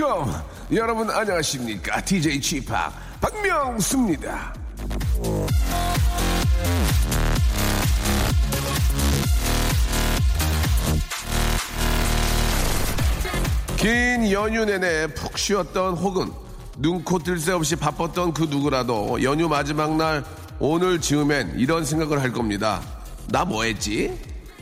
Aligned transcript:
Welcome. 0.00 0.34
여러분 0.72 1.10
안녕하십니까? 1.10 2.00
DJ 2.00 2.40
Chip 2.40 2.72
박명수입니다. 3.20 4.54
긴 13.80 14.30
연휴 14.30 14.66
내내 14.66 15.06
푹 15.14 15.38
쉬었던 15.38 15.94
혹은 15.94 16.30
눈코 16.76 17.18
뜰 17.20 17.38
새 17.40 17.52
없이 17.52 17.76
바빴던 17.76 18.34
그 18.34 18.42
누구라도 18.42 19.22
연휴 19.22 19.48
마지막 19.48 19.96
날 19.96 20.22
오늘 20.58 21.00
지으면 21.00 21.58
이런 21.58 21.86
생각을 21.86 22.20
할 22.20 22.30
겁니다. 22.30 22.82
나 23.28 23.44
뭐 23.46 23.62
했지? 23.64 24.18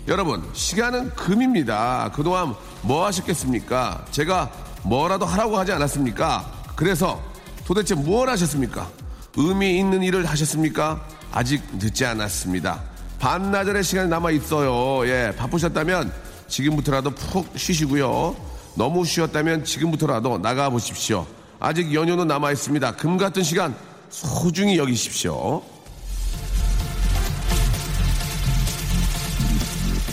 여러분, 0.07 0.49
시간은 0.53 1.11
금입니다. 1.17 2.13
그동안 2.15 2.55
뭐 2.83 3.07
하셨겠습니까? 3.07 4.05
제가 4.13 4.53
뭐라도 4.85 5.27
하라고 5.27 5.59
하지 5.59 5.73
않았습니까? 5.73 6.53
그래서 6.77 7.21
도대체 7.67 7.97
뭘 7.97 8.29
하셨습니까? 8.31 8.89
의미 9.37 9.79
있는 9.81 10.05
일을 10.05 10.27
하셨습니까? 10.27 11.05
아직 11.33 11.61
늦지 11.73 12.05
않았습니다. 12.07 12.81
반나절의 13.19 13.83
시간이 13.83 14.09
남아 14.09 14.31
있어요. 14.31 15.05
예, 15.09 15.35
바쁘셨다면 15.37 16.13
지금부터라도 16.47 17.11
푹 17.11 17.59
쉬시고요. 17.59 18.37
너무 18.79 19.05
쉬었다면 19.05 19.65
지금부터라도 19.65 20.39
나가 20.39 20.71
보십시오. 20.71 21.27
아직 21.59 21.93
연휴는 21.93 22.29
남아 22.29 22.53
있습니다. 22.53 22.95
금 22.95 23.17
같은 23.17 23.43
시간 23.43 23.75
소중히 24.09 24.79
여기십시오. 24.79 25.61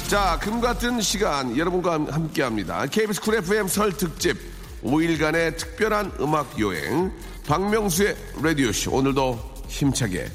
자, 0.07 0.39
금 0.41 0.59
같은 0.59 0.99
시간 0.99 1.55
여러분과 1.55 1.93
함께 2.09 2.41
합니다. 2.41 2.87
KBS 2.87 3.21
Cool 3.21 3.35
FM 3.35 3.67
설 3.67 3.91
특집 3.91 4.35
5일간의 4.83 5.57
특별한 5.57 6.13
음악 6.19 6.59
여행 6.59 7.11
박명수의 7.47 8.15
라디오쇼 8.41 8.91
오늘도 8.91 9.39
힘차게 9.67 10.27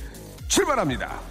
출발합니다. 0.47 1.30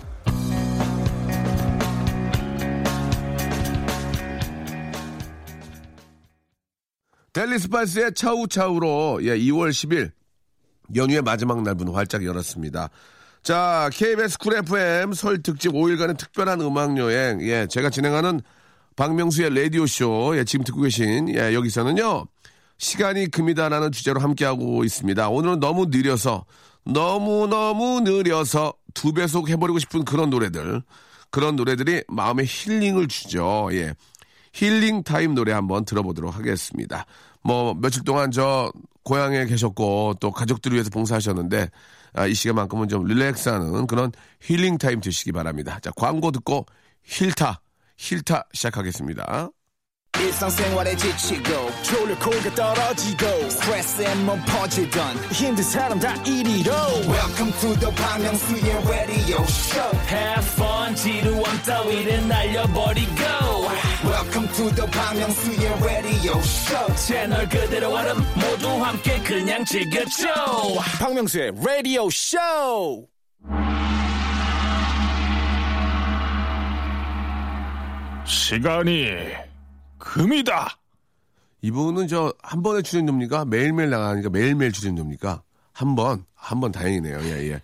델리 7.33 7.59
스파이스의 7.59 8.13
차우차우로 8.13 9.19
예, 9.23 9.37
2월 9.37 9.69
10일 9.69 10.11
연휴의 10.95 11.21
마지막 11.21 11.61
날 11.61 11.77
문 11.77 11.93
활짝 11.93 12.25
열었습니다. 12.25 12.89
자, 13.43 13.89
KBS 13.93 14.37
쿨 14.39 14.57
FM 14.57 15.13
설 15.13 15.41
특집 15.41 15.71
5일간의 15.71 16.17
특별한 16.17 16.61
음악 16.61 16.97
여행. 16.97 17.41
예, 17.41 17.67
제가 17.69 17.89
진행하는 17.89 18.41
박명수의 18.95 19.55
라디오 19.55 19.85
쇼. 19.85 20.35
예, 20.35 20.43
지금 20.43 20.65
듣고 20.65 20.81
계신 20.81 21.29
예, 21.29 21.53
여기서는요. 21.53 22.25
시간이 22.77 23.29
금이다라는 23.31 23.91
주제로 23.91 24.19
함께하고 24.19 24.83
있습니다. 24.83 25.29
오늘은 25.29 25.59
너무 25.59 25.87
느려서 25.87 26.45
너무너무 26.85 28.01
느려서 28.01 28.73
두 28.93 29.13
배속 29.13 29.49
해버리고 29.49 29.79
싶은 29.79 30.05
그런 30.05 30.29
노래들. 30.29 30.81
그런 31.29 31.55
노래들이 31.55 32.03
마음에 32.07 32.43
힐링을 32.45 33.07
주죠. 33.07 33.69
예. 33.73 33.93
힐링 34.53 35.03
타임 35.03 35.35
노래 35.35 35.51
한번 35.51 35.85
들어보도록 35.85 36.35
하겠습니다. 36.35 37.05
뭐 37.41 37.73
며칠 37.73 38.03
동안 38.03 38.31
저 38.31 38.71
고향에 39.03 39.45
계셨고 39.45 40.15
또 40.19 40.31
가족들을 40.31 40.75
위해서 40.75 40.89
봉사하셨는데 40.89 41.69
아, 42.13 42.25
이 42.25 42.33
시간만큼은 42.33 42.89
좀 42.89 43.05
relax하는 43.05 43.87
그런 43.87 44.11
힐링 44.41 44.77
타임 44.77 44.99
되시기 44.99 45.31
바랍니다. 45.31 45.79
자 45.81 45.91
광고 45.95 46.31
듣고 46.31 46.65
힐타 47.03 47.61
힐타 47.97 48.45
시작하겠습니다. 48.53 49.49
일상생활에 50.17 50.95
지치고, 50.97 51.71
졸려 51.83 52.17
코가 52.19 52.55
떨어지고, 52.55 53.25
몸 54.25 54.41
퍼지던, 54.45 55.17
사람 55.63 55.99
다 55.99 56.13
이리로. 56.23 56.71
welcome 57.07 57.53
to 57.59 57.73
the 57.79 57.91
Park 57.95 58.23
Myung-soo's 58.23 58.89
radio 58.89 59.41
show 59.43 59.97
Have 60.09 60.45
fun 60.53 60.95
지루함 60.95 61.61
따위를 61.63 62.27
날려버리고 62.27 63.23
welcome 64.03 64.47
to 64.53 64.69
the 64.75 64.87
Myung-soo's 64.87 65.83
radio 65.83 66.37
show 66.39 66.95
채널 66.95 67.47
그대로 67.49 67.89
얼음 67.93 68.17
모두 68.35 68.69
함께 68.83 69.19
그냥 69.23 69.65
즐겨줘 69.65 70.27
박명수의 70.99 71.51
radio 71.59 72.07
show 72.07 73.07
시간이 78.25 79.07
금이다. 79.97 80.77
이분은 81.61 82.07
저 82.07 82.33
한 82.41 82.63
번에 82.63 82.81
출연료입니까? 82.81 83.45
매일매일 83.45 83.89
나가니까 83.89 84.29
매일매일 84.29 84.71
출연료입니까? 84.71 85.41
한 85.73 85.95
번, 85.95 86.25
한 86.35 86.59
번 86.59 86.71
다행이네요. 86.71 87.19
예, 87.21 87.51
예. 87.51 87.61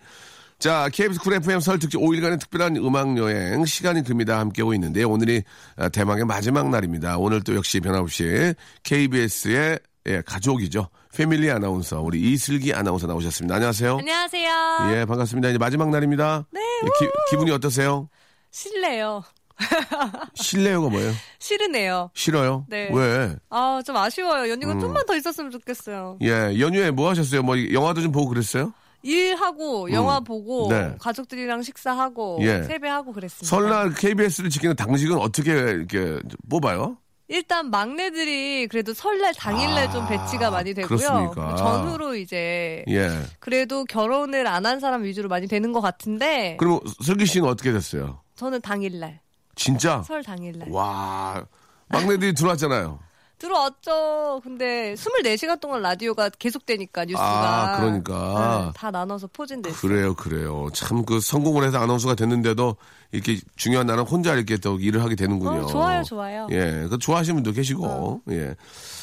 자, 0.58 0.88
KBS 0.90 1.20
쿨 1.20 1.34
FM 1.34 1.60
설 1.60 1.78
특집 1.78 1.98
5일간의 2.00 2.40
특별한 2.40 2.76
음악 2.76 3.18
여행 3.18 3.64
시간이 3.66 4.02
금이다 4.04 4.38
함께하고 4.38 4.72
있는데 4.74 5.04
오늘이 5.04 5.42
아, 5.76 5.88
대망의 5.90 6.24
마지막 6.24 6.70
날입니다. 6.70 7.18
오늘 7.18 7.42
또 7.42 7.54
역시 7.54 7.78
변함없이 7.80 8.54
KBS의 8.82 9.78
예, 10.06 10.22
가족이죠. 10.24 10.88
패밀리 11.14 11.50
아나운서 11.50 12.00
우리 12.00 12.20
이슬기 12.20 12.72
아나운서 12.72 13.06
나오셨습니다. 13.06 13.54
안녕하세요. 13.56 13.98
안녕하세요. 13.98 14.92
예, 14.92 15.04
반갑습니다. 15.04 15.50
이제 15.50 15.58
마지막 15.58 15.90
날입니다. 15.90 16.46
네, 16.50 16.60
예, 16.60 16.86
기, 16.98 17.10
기분이 17.30 17.50
어떠세요? 17.50 18.08
실례요. 18.50 19.24
실례요가 20.34 20.88
뭐예요? 20.90 21.12
싫으네요. 21.38 22.10
싫어요? 22.14 22.66
네. 22.68 22.90
왜? 22.92 23.34
아, 23.50 23.82
좀 23.84 23.96
아쉬워요. 23.96 24.50
연휴가 24.50 24.74
음. 24.74 24.80
좀만 24.80 25.04
더 25.06 25.16
있었으면 25.16 25.50
좋겠어요. 25.50 26.18
예, 26.22 26.58
연휴에 26.60 26.90
뭐 26.90 27.10
하셨어요? 27.10 27.42
뭐 27.42 27.56
영화도 27.72 28.00
좀 28.02 28.12
보고 28.12 28.28
그랬어요? 28.28 28.72
일하고, 29.06 29.92
영화 29.92 30.18
음. 30.18 30.24
보고, 30.24 30.68
네. 30.68 30.94
가족들이랑 30.98 31.62
식사하고, 31.62 32.38
예. 32.42 32.62
세배하고 32.64 33.12
그랬습니다. 33.12 33.46
설날 33.46 33.94
KBS를 33.94 34.50
지키는 34.50 34.74
당직은 34.76 35.16
어떻게 35.18 35.52
이렇게 35.52 36.18
뽑아요? 36.50 36.96
일단 37.28 37.70
막내들이 37.70 38.68
그래도 38.68 38.94
설날 38.94 39.34
당일날 39.34 39.88
아, 39.88 39.90
좀 39.90 40.06
배치가 40.06 40.50
많이 40.50 40.74
되고요. 40.74 40.86
그렇습니까? 40.96 41.56
전후로 41.56 42.14
이제, 42.16 42.84
예. 42.88 43.10
그래도 43.40 43.84
결혼을 43.84 44.46
안 44.46 44.64
한 44.66 44.78
사람 44.80 45.02
위주로 45.04 45.28
많이 45.28 45.46
되는 45.48 45.72
것 45.72 45.80
같은데, 45.80 46.56
그럼 46.58 46.80
슬기 47.02 47.26
씨는 47.26 47.48
어떻게 47.48 47.72
됐어요? 47.72 48.20
저는 48.36 48.60
당일날, 48.60 49.20
진짜? 49.56 50.02
설 50.02 50.22
당일날. 50.22 50.68
와, 50.70 51.44
막내들이 51.88 52.34
들어왔잖아요. 52.34 52.98
들어왔죠. 53.38 54.40
근데 54.42 54.94
24시간 54.94 55.60
동안 55.60 55.82
라디오가 55.82 56.28
계속되니까 56.30 57.04
뉴스가. 57.04 57.74
아, 57.74 57.80
그러니까. 57.80 58.64
네, 58.66 58.72
다 58.78 58.90
나눠서 58.90 59.28
포진됐어요. 59.32 59.80
그래요, 59.80 60.14
그래요. 60.14 60.68
참 60.72 61.04
그 61.06 61.20
성공을 61.20 61.64
해서 61.64 61.78
아나운서가 61.78 62.14
됐는데도 62.14 62.76
이렇게 63.12 63.38
중요한 63.56 63.86
날은 63.86 64.04
혼자 64.04 64.34
이렇게 64.34 64.56
또 64.56 64.78
일을 64.80 65.02
하게 65.02 65.14
되는군요. 65.14 65.64
어, 65.64 65.66
좋아요, 65.66 66.02
좋아요. 66.02 66.48
예, 66.50 66.86
그 66.90 66.98
좋아하시는 66.98 67.34
분도 67.36 67.52
계시고, 67.52 68.22
예. 68.30 68.56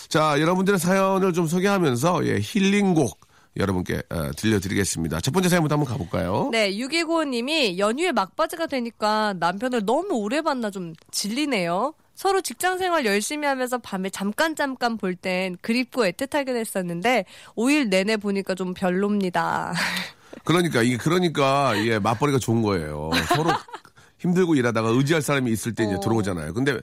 자, 0.09 0.39
여러분들의 0.41 0.79
사연을 0.79 1.31
좀 1.33 1.47
소개하면서, 1.47 2.25
예, 2.27 2.39
힐링곡 2.41 3.19
여러분께 3.56 4.01
어, 4.09 4.31
들려드리겠습니다. 4.36 5.21
첫 5.21 5.31
번째 5.31 5.47
사연부터 5.47 5.75
한번 5.75 5.88
가볼까요? 5.88 6.50
네, 6.51 6.71
6295님이 6.74 7.77
연휴에 7.77 8.12
막바지가 8.12 8.65
되니까 8.68 9.33
남편을 9.39 9.86
너무 9.86 10.15
오래 10.15 10.41
봤나 10.41 10.71
좀 10.71 10.94
질리네요. 11.12 11.94
서로 12.15 12.42
직장 12.42 12.77
생활 12.77 13.06
열심히 13.06 13.48
하면서 13.48 13.77
밤에 13.80 14.10
잠깐 14.10 14.56
잠깐 14.56 14.98
볼 14.98 15.15
땐 15.15 15.57
그립고 15.62 16.04
애틋하게 16.06 16.48
됐었는데 16.48 17.25
5일 17.56 17.89
내내 17.89 18.18
보니까 18.18 18.56
좀 18.56 18.74
별로입니다. 18.74 19.74
그러니까, 20.45 20.81
이게, 20.81 20.98
그러니까, 20.98 21.74
예, 21.86 22.00
맞벌이가 22.00 22.38
좋은 22.39 22.62
거예요. 22.62 23.12
서로 23.36 23.50
힘들고 24.19 24.56
일하다가 24.56 24.89
의지할 24.89 25.21
사람이 25.21 25.51
있을 25.51 25.74
때 25.75 25.83
이제 25.86 25.94
어. 25.95 26.00
들어오잖아요. 26.00 26.54
근데 26.54 26.80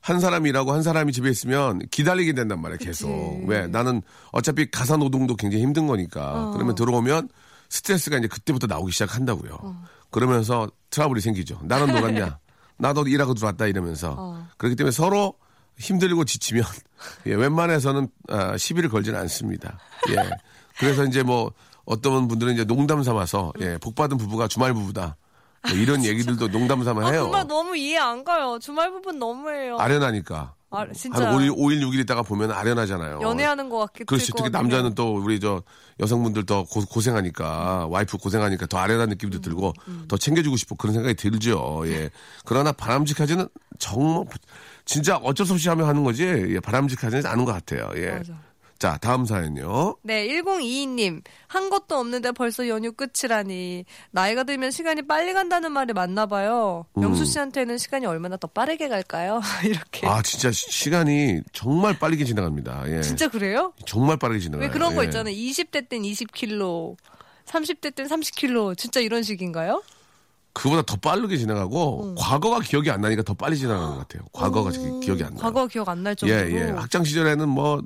한 0.00 0.18
사람이 0.20 0.48
일하고 0.48 0.72
한 0.72 0.82
사람이 0.82 1.12
집에 1.12 1.28
있으면 1.30 1.80
기다리게 1.90 2.32
된단 2.32 2.60
말이에요, 2.62 2.78
계속. 2.78 3.44
왜? 3.46 3.66
나는 3.66 4.02
어차피 4.30 4.70
가사 4.70 4.96
노동도 4.96 5.36
굉장히 5.36 5.62
힘든 5.64 5.86
거니까. 5.86 6.50
그러면 6.54 6.74
들어오면 6.74 7.28
스트레스가 7.68 8.18
이제 8.18 8.28
그때부터 8.28 8.66
나오기 8.66 8.92
시작한다고요. 8.92 9.76
그러면서 10.10 10.70
트러블이 10.90 11.20
생기죠. 11.20 11.60
나는 11.64 11.94
놀았냐? 11.94 12.38
나도 12.82 13.06
일하고 13.06 13.34
들어왔다 13.34 13.66
이러면서. 13.66 14.44
그렇기 14.56 14.74
때문에 14.74 14.90
서로 14.90 15.34
힘들고 15.78 16.24
지치면 16.24 16.64
예, 17.26 17.34
웬만해서는 17.34 18.08
아, 18.28 18.56
시비를 18.56 18.90
걸지는 18.90 19.18
않습니다. 19.20 19.78
예. 20.10 20.30
그래서 20.78 21.04
이제 21.04 21.22
뭐 21.22 21.52
어떤 21.84 22.28
분들은 22.28 22.54
이제 22.54 22.64
농담 22.64 23.02
삼아서 23.02 23.52
예, 23.60 23.78
복 23.78 23.94
받은 23.94 24.16
부부가 24.16 24.48
주말 24.48 24.74
부부다. 24.74 25.16
뭐 25.68 25.76
이런 25.78 26.04
얘기들도 26.04 26.48
농담 26.48 26.82
삼아 26.82 27.06
아, 27.06 27.10
해요. 27.10 27.22
정말 27.22 27.46
너무 27.46 27.76
이해 27.76 27.98
안 27.98 28.24
가요. 28.24 28.58
주말 28.60 28.90
부분 28.90 29.18
너무해요. 29.18 29.78
아련하니까. 29.78 30.54
아, 30.72 30.86
진짜. 30.92 31.28
한 31.28 31.36
5일, 31.36 31.54
5일, 31.56 31.82
6일 31.82 32.00
있다가 32.00 32.22
보면 32.22 32.50
아련하잖아요. 32.50 33.20
연애하는 33.22 33.68
것 33.68 33.78
같기도 33.78 34.06
그렇지. 34.06 34.32
특히 34.34 34.50
남자는 34.50 34.94
또 34.94 35.14
우리 35.16 35.38
저 35.38 35.62
여성분들 36.00 36.46
더 36.46 36.64
고, 36.64 36.84
고생하니까 36.84 37.86
와이프 37.90 38.16
고생하니까 38.16 38.66
더 38.66 38.78
아련한 38.78 39.10
느낌도 39.10 39.38
음, 39.38 39.42
들고 39.42 39.72
더 40.08 40.16
챙겨주고 40.16 40.56
싶고 40.56 40.76
그런 40.76 40.94
생각이 40.94 41.14
들죠. 41.14 41.82
예. 41.86 42.10
그러나 42.44 42.72
바람직하지는 42.72 43.46
정말 43.78 44.24
진짜 44.84 45.16
어쩔 45.18 45.46
수 45.46 45.52
없이 45.52 45.68
하면 45.68 45.86
하는 45.86 46.02
거지 46.04 46.24
예, 46.24 46.60
바람직하지는 46.60 47.26
않은 47.26 47.44
것 47.44 47.52
같아요. 47.52 47.90
예. 47.96 48.12
맞아. 48.12 48.51
자 48.82 48.98
다음 49.00 49.24
사연요. 49.24 49.94
네, 50.02 50.26
1022님. 50.26 51.22
한 51.46 51.70
것도 51.70 51.94
없는데 51.94 52.32
벌써 52.32 52.66
연휴 52.66 52.90
끝이라니. 52.90 53.84
나이가 54.10 54.42
들면 54.42 54.72
시간이 54.72 55.02
빨리 55.06 55.32
간다는 55.34 55.70
말이 55.70 55.92
맞나 55.92 56.26
봐요. 56.26 56.84
음. 56.98 57.04
영수 57.04 57.24
씨한테는 57.24 57.78
시간이 57.78 58.06
얼마나 58.06 58.36
더 58.36 58.48
빠르게 58.48 58.88
갈까요? 58.88 59.40
이렇게. 59.64 60.04
아 60.08 60.20
진짜 60.22 60.50
시- 60.50 60.68
시간이 60.72 61.42
정말 61.52 61.96
빠르게 61.96 62.24
지나갑니다. 62.24 62.82
예. 62.90 63.02
진짜 63.02 63.28
그래요? 63.28 63.72
정말 63.86 64.16
빠르게 64.16 64.40
지나가요. 64.40 64.66
왜 64.66 64.72
그런 64.72 64.96
거 64.96 65.02
예. 65.02 65.06
있잖아요. 65.06 65.32
20대 65.32 65.88
땐 65.88 66.02
20kg, 66.02 66.96
30대 67.46 67.94
땐 67.94 68.08
30kg. 68.08 68.76
진짜 68.76 68.98
이런 68.98 69.22
식인가요? 69.22 69.80
그보다 70.54 70.82
더 70.82 70.96
빠르게 70.96 71.36
지나가고 71.36 72.02
음. 72.02 72.14
과거가 72.18 72.58
기억이 72.62 72.90
안 72.90 73.00
나니까 73.00 73.22
더 73.22 73.32
빨리 73.34 73.56
지나가는 73.56 73.90
것 73.94 73.98
같아요. 74.08 74.24
과거가 74.32 74.70
기- 74.72 74.78
기억이 75.04 75.22
안 75.22 75.34
나요. 75.34 75.40
과거 75.40 75.68
기억 75.68 75.88
안 75.88 76.02
날 76.02 76.16
정도로. 76.16 76.36
예, 76.50 76.52
예. 76.52 76.70
학창 76.72 77.04
시절에는 77.04 77.48
뭐 77.48 77.80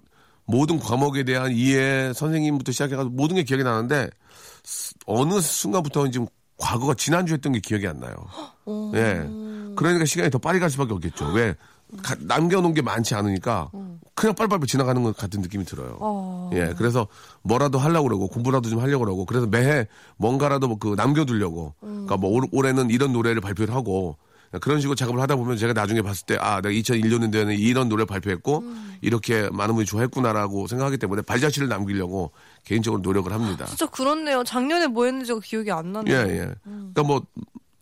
모든 0.46 0.78
과목에 0.78 1.24
대한 1.24 1.52
이해, 1.52 2.12
선생님부터 2.14 2.72
시작해가지고 2.72 3.14
모든 3.14 3.36
게 3.36 3.42
기억이 3.42 3.64
나는데 3.64 4.08
스- 4.64 4.94
어느 5.06 5.40
순간부터 5.40 6.08
지금 6.10 6.26
과거가 6.58 6.94
지난주 6.94 7.34
했던 7.34 7.52
게 7.52 7.60
기억이 7.60 7.86
안 7.86 7.98
나요. 8.00 8.14
예. 8.94 9.28
그러니까 9.76 10.04
시간이 10.04 10.30
더 10.30 10.38
빨리 10.38 10.58
갈 10.58 10.70
수밖에 10.70 10.92
없겠죠. 10.94 11.26
왜? 11.32 11.54
가- 12.02 12.16
남겨놓은 12.20 12.74
게 12.74 12.82
많지 12.82 13.14
않으니까 13.14 13.70
그냥 14.14 14.34
빨리빨리 14.34 14.66
지나가는 14.66 15.00
것 15.02 15.16
같은 15.16 15.40
느낌이 15.42 15.64
들어요. 15.64 15.98
어. 16.00 16.50
예. 16.54 16.72
그래서 16.78 17.06
뭐라도 17.42 17.78
하려고 17.78 18.08
그러고 18.08 18.26
공부라도 18.28 18.70
좀 18.70 18.80
하려고 18.80 19.04
그러고 19.04 19.24
그래서 19.26 19.46
매해 19.46 19.86
뭔가라도 20.16 20.66
뭐 20.68 20.78
그 20.78 20.94
남겨두려고. 20.96 21.74
그러니까 21.80 22.16
뭐 22.16 22.30
올- 22.30 22.48
올해는 22.52 22.90
이런 22.90 23.12
노래를 23.12 23.40
발표를 23.40 23.74
하고 23.74 24.16
그런 24.60 24.80
식으로 24.80 24.94
작업을 24.94 25.20
하다 25.20 25.36
보면 25.36 25.56
제가 25.56 25.72
나중에 25.72 26.02
봤을 26.02 26.26
때, 26.26 26.36
아, 26.40 26.60
내가 26.60 26.70
2001년도에는 26.70 27.58
이런 27.58 27.88
노래를 27.88 28.06
발표했고, 28.06 28.64
이렇게 29.00 29.48
많은 29.50 29.74
분이 29.74 29.86
좋아했구나라고 29.86 30.66
생각하기 30.66 30.98
때문에 30.98 31.22
발자취를 31.22 31.68
남기려고 31.68 32.32
개인적으로 32.64 33.02
노력을 33.02 33.30
합니다. 33.32 33.64
진짜 33.66 33.86
그렇네요. 33.86 34.44
작년에 34.44 34.86
뭐 34.86 35.04
했는지 35.04 35.32
가 35.32 35.40
기억이 35.40 35.70
안 35.70 35.92
나네요. 35.92 36.14
예, 36.14 36.20
예. 36.20 36.54
그러니까 36.64 37.02
뭐, 37.02 37.22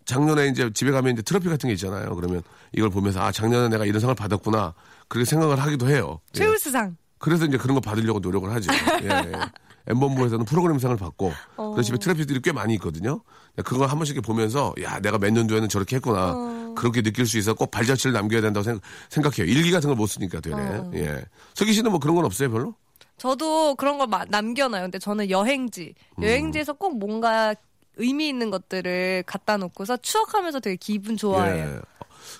작년에 0.04 0.48
이제 0.48 0.70
집에 0.74 0.90
가면 0.90 1.14
이제 1.14 1.22
트로피 1.22 1.48
같은 1.48 1.68
게 1.68 1.74
있잖아요. 1.74 2.14
그러면 2.14 2.42
이걸 2.72 2.90
보면서, 2.90 3.20
아, 3.20 3.32
작년에 3.32 3.68
내가 3.68 3.84
이런 3.84 4.00
상을 4.00 4.14
받았구나. 4.14 4.74
그렇게 5.08 5.24
생각을 5.24 5.60
하기도 5.60 5.88
해요. 5.88 6.20
예. 6.34 6.38
최우수상. 6.38 6.96
그래서 7.18 7.46
이제 7.46 7.56
그런 7.56 7.74
거 7.74 7.80
받으려고 7.80 8.18
노력을 8.18 8.50
하죠. 8.52 8.70
예, 9.02 9.08
예. 9.08 9.32
엠본부에서는 9.86 10.44
프로그램상을 10.44 10.96
받고 10.96 11.32
어. 11.56 11.70
그래서 11.72 11.86
집에 11.88 11.98
트로피들이 11.98 12.40
꽤 12.42 12.52
많이 12.52 12.74
있거든요. 12.74 13.20
그걸 13.64 13.88
한 13.88 13.98
번씩 13.98 14.20
보면서 14.22 14.74
야 14.82 14.98
내가 15.00 15.18
몇 15.18 15.30
년도에는 15.32 15.68
저렇게 15.68 15.96
했구나 15.96 16.32
어. 16.34 16.63
그렇게 16.74 17.02
느낄 17.02 17.26
수 17.26 17.38
있어 17.38 17.54
꼭 17.54 17.70
발자취를 17.70 18.12
남겨야 18.12 18.40
된다고 18.40 18.62
생각, 18.64 18.82
생각 19.08 19.38
해요. 19.38 19.46
일기 19.46 19.70
같은 19.70 19.88
걸 19.88 19.96
못 19.96 20.06
쓰니까 20.06 20.40
되네. 20.40 20.56
어. 20.56 20.90
예. 20.94 21.24
석기 21.54 21.72
씨는 21.72 21.90
뭐 21.90 22.00
그런 22.00 22.16
건 22.16 22.24
없어요 22.24 22.50
별로? 22.50 22.74
저도 23.16 23.74
그런 23.76 23.96
걸 23.98 24.06
마- 24.08 24.24
남겨놔요. 24.28 24.82
근데 24.82 24.98
저는 24.98 25.30
여행지. 25.30 25.94
음. 26.18 26.24
여행지에서 26.24 26.72
꼭 26.74 26.98
뭔가 26.98 27.54
의미 27.96 28.28
있는 28.28 28.50
것들을 28.50 29.22
갖다 29.26 29.56
놓고서 29.56 29.98
추억하면서 29.98 30.60
되게 30.60 30.76
기분 30.76 31.16
좋아해요. 31.16 31.76
예. 31.76 31.80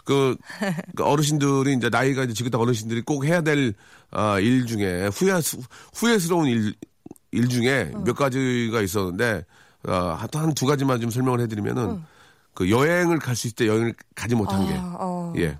그, 0.04 0.36
그 0.96 1.04
어르신들이 1.04 1.74
이제 1.74 1.88
나이가 1.90 2.24
이제 2.24 2.32
지긋한 2.34 2.60
어르신들이 2.60 3.02
꼭 3.02 3.24
해야 3.24 3.40
될 3.42 3.74
아, 4.10 4.38
일 4.40 4.66
중에 4.66 5.06
후회 5.12 5.32
후회스러운 5.94 6.46
일, 6.46 6.74
일 7.32 7.48
중에 7.48 7.92
어. 7.94 7.98
몇 8.04 8.14
가지가 8.14 8.80
있었는데 8.80 9.44
어, 9.86 10.18
한두 10.32 10.66
가지만 10.66 11.00
좀 11.00 11.10
설명을 11.10 11.40
해드리면은 11.42 12.02
그 12.54 12.70
여행을 12.70 13.18
갈 13.18 13.34
수 13.34 13.46
있을 13.48 13.56
때 13.56 13.66
여행을 13.66 13.94
가지 14.14 14.34
못한 14.34 14.66
게 14.66 14.72
아, 14.74 14.96
어. 15.00 15.32
예. 15.36 15.58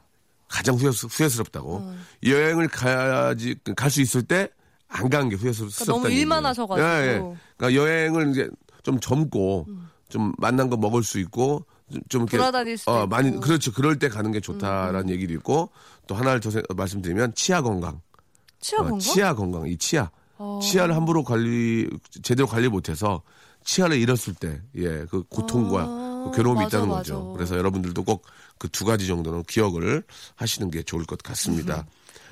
가장 0.49 0.77
후회, 0.77 0.91
후회스럽다고. 0.91 1.93
여행을 2.25 2.69
가야지, 2.69 3.57
갈 3.77 3.91
수 3.91 4.01
있을 4.01 4.23
때 4.23 4.49
안 4.89 5.11
간 5.11 5.29
게 5.29 5.35
후회스럽다. 5.37 5.85
너무 5.87 6.09
일만 6.09 6.47
하셔가지고. 6.47 6.87
예, 6.89 7.09
예. 7.09 7.37
그러니까 7.57 7.83
여행을 7.83 8.31
이제 8.31 8.49
좀 8.85 9.01
젊고, 9.01 9.67
좀 10.09 10.33
만난 10.39 10.71
거 10.71 10.77
먹을 10.77 11.03
수 11.03 11.19
있고, 11.19 11.65
좀- 11.91 12.01
좀 12.09 12.23
이렇게. 12.23 12.37
돌아다닐 12.37 12.79
수도 12.79 12.93
어, 12.93 13.07
많이. 13.09 13.41
그렇죠. 13.41 13.73
그럴 13.73 13.99
때 13.99 14.09
가는 14.09 14.31
게 14.31 14.39
좋다라는 14.41 15.11
얘기도 15.11 15.33
있고, 15.35 15.71
또 16.07 16.15
하나를 16.15 16.39
더 16.41 16.51
세- 16.51 16.63
말씀드리면 16.77 17.35
치아 17.35 17.61
건강. 17.63 18.01
치아 18.61 18.79
어, 18.79 18.83
건강? 18.85 19.01
치아 19.01 19.35
건강, 19.35 19.67
이 19.67 19.77
치아. 19.77 20.11
치아를 20.63 20.95
함부로 20.95 21.25
관리, 21.25 21.89
제대로 22.23 22.47
관리 22.47 22.69
못해서 22.69 23.23
치아를 23.65 23.97
잃었을 23.99 24.35
때, 24.35 24.61
예, 24.77 25.07
그 25.11 25.25
고통과 25.29 25.87
그 26.31 26.37
괴로움이 26.37 26.61
맞아, 26.65 26.79
있다는 26.79 26.89
맞아. 26.89 27.15
거죠. 27.15 27.33
그래서 27.35 27.57
여러분들도 27.57 28.03
꼭 28.05 28.23
그 28.59 28.69
두 28.69 28.85
가지 28.85 29.07
정도는 29.09 29.43
기억을 29.45 30.05
하시는 30.37 30.71
게 30.71 30.83
좋을 30.85 31.05
것 31.05 31.19
같습니다. 31.23 31.87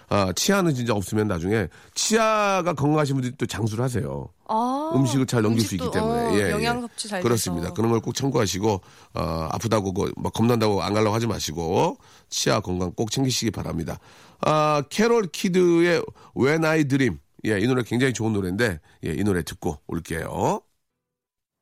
아, 0.08 0.32
치아는 0.34 0.74
진짜 0.74 0.92
없으면 0.94 1.26
나중에 1.26 1.66
치아가 1.94 2.74
건강하신 2.74 3.16
분들이 3.16 3.34
또 3.36 3.44
장수를 3.46 3.82
하세요. 3.82 4.28
아, 4.46 4.92
음식을 4.94 5.26
잘 5.26 5.42
넘길 5.42 5.66
수 5.66 5.74
있기 5.74 5.90
때문에 5.90 6.26
어, 6.28 6.32
예, 6.34 6.46
예. 6.46 6.50
영양 6.52 6.80
섭취 6.82 7.08
잘 7.08 7.22
그렇습니다. 7.22 7.64
돼서. 7.68 7.74
그런 7.74 7.90
걸 7.90 8.00
꼭 8.00 8.14
참고하시고 8.14 8.80
어, 9.14 9.48
아프다고 9.50 9.92
그, 9.94 10.12
막 10.16 10.32
겁난다고 10.32 10.82
안 10.82 10.92
가려고 10.94 11.14
하지 11.14 11.26
마시고 11.26 11.96
치아 12.28 12.60
건강 12.60 12.92
꼭 12.92 13.10
챙기시기 13.10 13.50
바랍니다. 13.50 13.98
아 14.42 14.82
캐롤 14.90 15.28
키드의 15.32 16.02
When 16.36 16.64
I 16.64 16.84
Dream 16.84 17.18
예, 17.46 17.58
이 17.58 17.66
노래 17.66 17.82
굉장히 17.82 18.12
좋은 18.12 18.32
노래인데 18.32 18.80
예, 19.06 19.10
이 19.12 19.24
노래 19.24 19.42
듣고 19.42 19.78
올게요. 19.88 20.60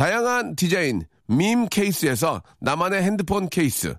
다양한 0.00 0.56
디자인 0.56 1.02
밈 1.26 1.68
케이스에서 1.68 2.42
나만의 2.60 3.02
핸드폰 3.02 3.50
케이스, 3.50 3.94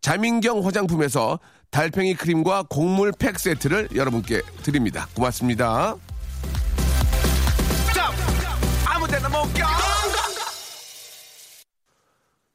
자민경 0.00 0.64
화장품에서 0.64 1.38
달팽이 1.70 2.14
크림과 2.14 2.68
곡물 2.70 3.12
팩 3.12 3.38
세트를 3.38 3.90
여러분께 3.94 4.40
드립니다. 4.62 5.06
고맙습니다. 5.14 5.96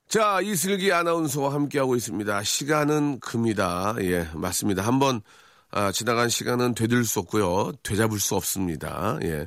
자, 0.07 0.41
이슬기 0.41 0.91
아나운서와 0.91 1.53
함께하고 1.53 1.95
있습니다. 1.95 2.41
시간은 2.41 3.19
금이다. 3.19 3.97
예, 3.99 4.27
맞습니다. 4.33 4.81
한번 4.81 5.21
아, 5.71 5.91
지나간 5.91 6.29
시간은 6.29 6.73
되돌릴 6.73 7.05
수 7.05 7.19
없고요. 7.19 7.73
되잡을 7.83 8.19
수 8.19 8.35
없습니다. 8.35 9.19
예. 9.23 9.45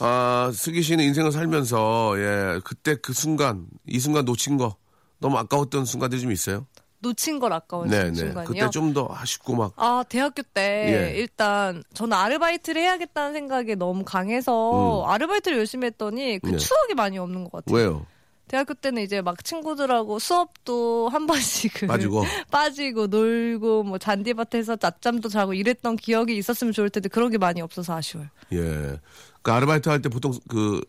아, 0.00 0.50
슬기 0.54 0.82
씨는 0.82 1.04
인생을 1.04 1.30
살면서, 1.30 2.14
예, 2.18 2.60
그때 2.64 2.96
그 2.96 3.12
순간, 3.12 3.66
이 3.86 4.00
순간 4.00 4.24
놓친 4.24 4.56
거, 4.56 4.76
너무 5.18 5.38
아까웠던 5.38 5.84
순간들이 5.84 6.20
좀 6.20 6.32
있어요? 6.32 6.66
놓친 6.98 7.38
걸 7.40 7.52
아까운 7.52 7.88
네, 7.88 8.10
네. 8.10 8.14
순간이요. 8.14 8.44
그때 8.44 8.70
좀 8.70 8.92
더 8.92 9.08
아쉽고 9.10 9.54
막, 9.56 9.72
아, 9.76 10.04
대학교 10.08 10.42
때 10.42 11.12
예. 11.14 11.18
일단 11.18 11.82
저는 11.94 12.16
아르바이트를 12.16 12.80
해야겠다는 12.82 13.32
생각이 13.32 13.74
너무 13.76 14.04
강해서 14.04 15.04
아르바이트를 15.06 15.58
열심히 15.58 15.86
했더니 15.86 16.38
그 16.40 16.48
음. 16.48 16.52
네. 16.52 16.58
추억이 16.58 16.94
많이 16.94 17.18
없는 17.18 17.44
것 17.44 17.52
같아요. 17.52 17.76
왜요? 17.76 18.06
대학교 18.52 18.74
때는 18.74 19.02
이제 19.02 19.22
막 19.22 19.42
친구들하고 19.42 20.18
수업도 20.18 21.08
한 21.08 21.26
번씩은 21.26 21.88
빠지고. 21.88 22.22
빠지고 22.52 23.06
놀고 23.06 23.82
뭐 23.82 23.96
잔디밭에서 23.96 24.76
낮잠도 24.78 25.30
자고 25.30 25.54
이랬던 25.54 25.96
기억이 25.96 26.36
있었으면 26.36 26.74
좋을 26.74 26.90
텐데 26.90 27.08
그런 27.08 27.30
게 27.30 27.38
많이 27.38 27.62
없어서 27.62 27.94
아쉬워요. 27.96 28.28
예. 28.52 29.00
그 29.40 29.50
아르바이트 29.50 29.88
할 29.88 30.02
때 30.02 30.10
보통 30.10 30.32
그 30.50 30.82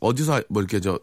어디서 0.00 0.42
뭐 0.48 0.62
이렇게 0.62 0.80
저 0.80 0.98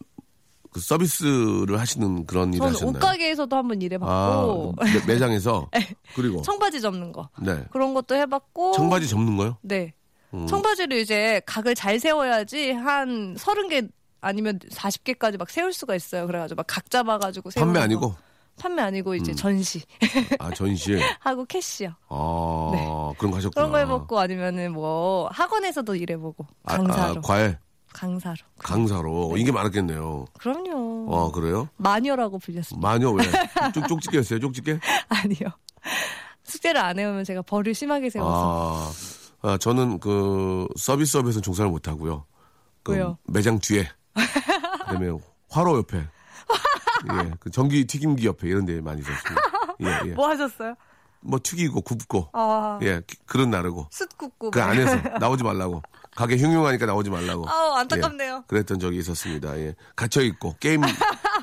그 0.74 0.79
서비스를 0.79 1.77
하시는 1.81 2.25
그런 2.25 2.53
일 2.53 2.60
저는 2.60 2.74
하셨나요? 2.75 2.96
옷가게에서도 2.96 3.53
한번 3.58 3.77
아, 3.77 3.84
일해봤고 3.84 4.75
매- 4.81 5.05
매장에서 5.13 5.70
그리고 6.15 6.41
청바지 6.43 6.79
접는 6.79 7.12
거 7.12 7.27
네. 7.41 7.65
그런 7.72 7.93
것도 7.93 8.15
해봤고 8.15 8.72
청바지 8.72 9.10
접는 9.10 9.36
거요? 9.36 9.58
네. 9.63 9.93
음. 10.34 10.48
청바지를 10.48 10.98
이제 11.00 11.41
각을 11.46 11.75
잘 11.75 12.00
세워야지 12.00 12.72
한 12.72 13.36
30개 13.36 13.89
아니면 14.22 14.60
40개까지 14.60 15.38
막 15.38 15.50
세울 15.50 15.74
수가 15.74 15.96
있어요. 15.96 16.28
그래가지고 16.28 16.58
막 16.60 16.68
각 16.68 16.90
잡아가지고 16.90 17.50
세우는 17.51 17.74
판매 17.74 17.80
거. 17.80 17.84
아니고 17.84 18.16
판매 18.58 18.82
아니고 18.84 19.16
이제 19.16 19.32
음. 19.32 19.36
전시 19.36 19.82
아 20.40 20.51
전시. 20.51 20.98
하고 21.20 21.46
캐시요. 21.46 21.90
아 22.10 23.12
그런 23.18 23.32
거 23.32 23.38
하셨구나. 23.38 23.50
네. 23.50 23.50
그런 23.51 23.72
거 23.72 23.78
해봤고 23.80 24.20
아니면은 24.20 24.74
뭐 24.74 25.28
학원에서도 25.32 25.96
일해보고 25.96 26.46
아, 26.66 26.78
강사로 26.78 27.18
아, 27.18 27.22
과외 27.22 27.58
강사로. 27.94 28.38
강사로 28.60 29.36
인기 29.38 29.51
많았겠네요. 29.51 30.25
그럼요. 30.40 31.08
어 31.13 31.32
그래요? 31.32 31.68
마녀라고 31.78 32.40
불렸습니다. 32.40 32.88
마녀 32.88 33.10
왜? 33.12 33.24
쪽 33.74 33.88
쪽집게였어요? 33.88 34.40
쪽집게? 34.40 34.80
아니요. 35.10 35.50
숙제를 36.44 36.80
안 36.80 37.00
해오면 37.00 37.24
제가 37.24 37.42
벌을 37.42 37.74
심하게 37.74 38.10
세워서 38.10 38.94
아, 39.42 39.50
아, 39.50 39.58
저는 39.58 40.00
그 40.00 40.68
서비스업에서는 40.78 41.42
종사를 41.42 41.70
못 41.72 41.88
하고요. 41.88 42.25
그 42.84 42.94
왜요? 42.94 43.18
매장 43.25 43.60
뒤에 43.60 43.88
그다음에 44.13 45.10
화로 45.50 45.77
옆에 45.77 45.98
예, 45.98 47.32
그 47.39 47.50
전기 47.50 47.86
튀김기 47.86 48.25
옆에 48.27 48.48
이런 48.48 48.65
데 48.65 48.80
많이 48.82 49.01
있었습니다. 49.01 49.41
예, 49.82 50.10
예. 50.10 50.13
뭐 50.13 50.27
하셨어요? 50.30 50.75
뭐 51.22 51.39
튀기고 51.41 51.82
굽고 51.82 52.30
아, 52.34 52.80
예, 52.82 53.01
기- 53.06 53.18
그릇 53.25 53.48
나르고 53.48 53.88
숯 53.91 54.10
굽고 54.18 54.51
그 54.51 54.60
뭐. 54.60 54.68
안에서 54.68 54.96
나오지 55.20 55.44
말라고 55.44 55.82
가게 56.15 56.36
흉흉하니까 56.38 56.86
나오지 56.86 57.10
말라고. 57.10 57.48
아우 57.50 57.74
안타깝네요. 57.74 58.36
예, 58.38 58.44
그랬던 58.48 58.80
적이 58.80 58.98
있었습니다. 59.00 59.58
예. 59.60 59.75
갇혀 59.96 60.22
있고 60.22 60.56
게임 60.60 60.82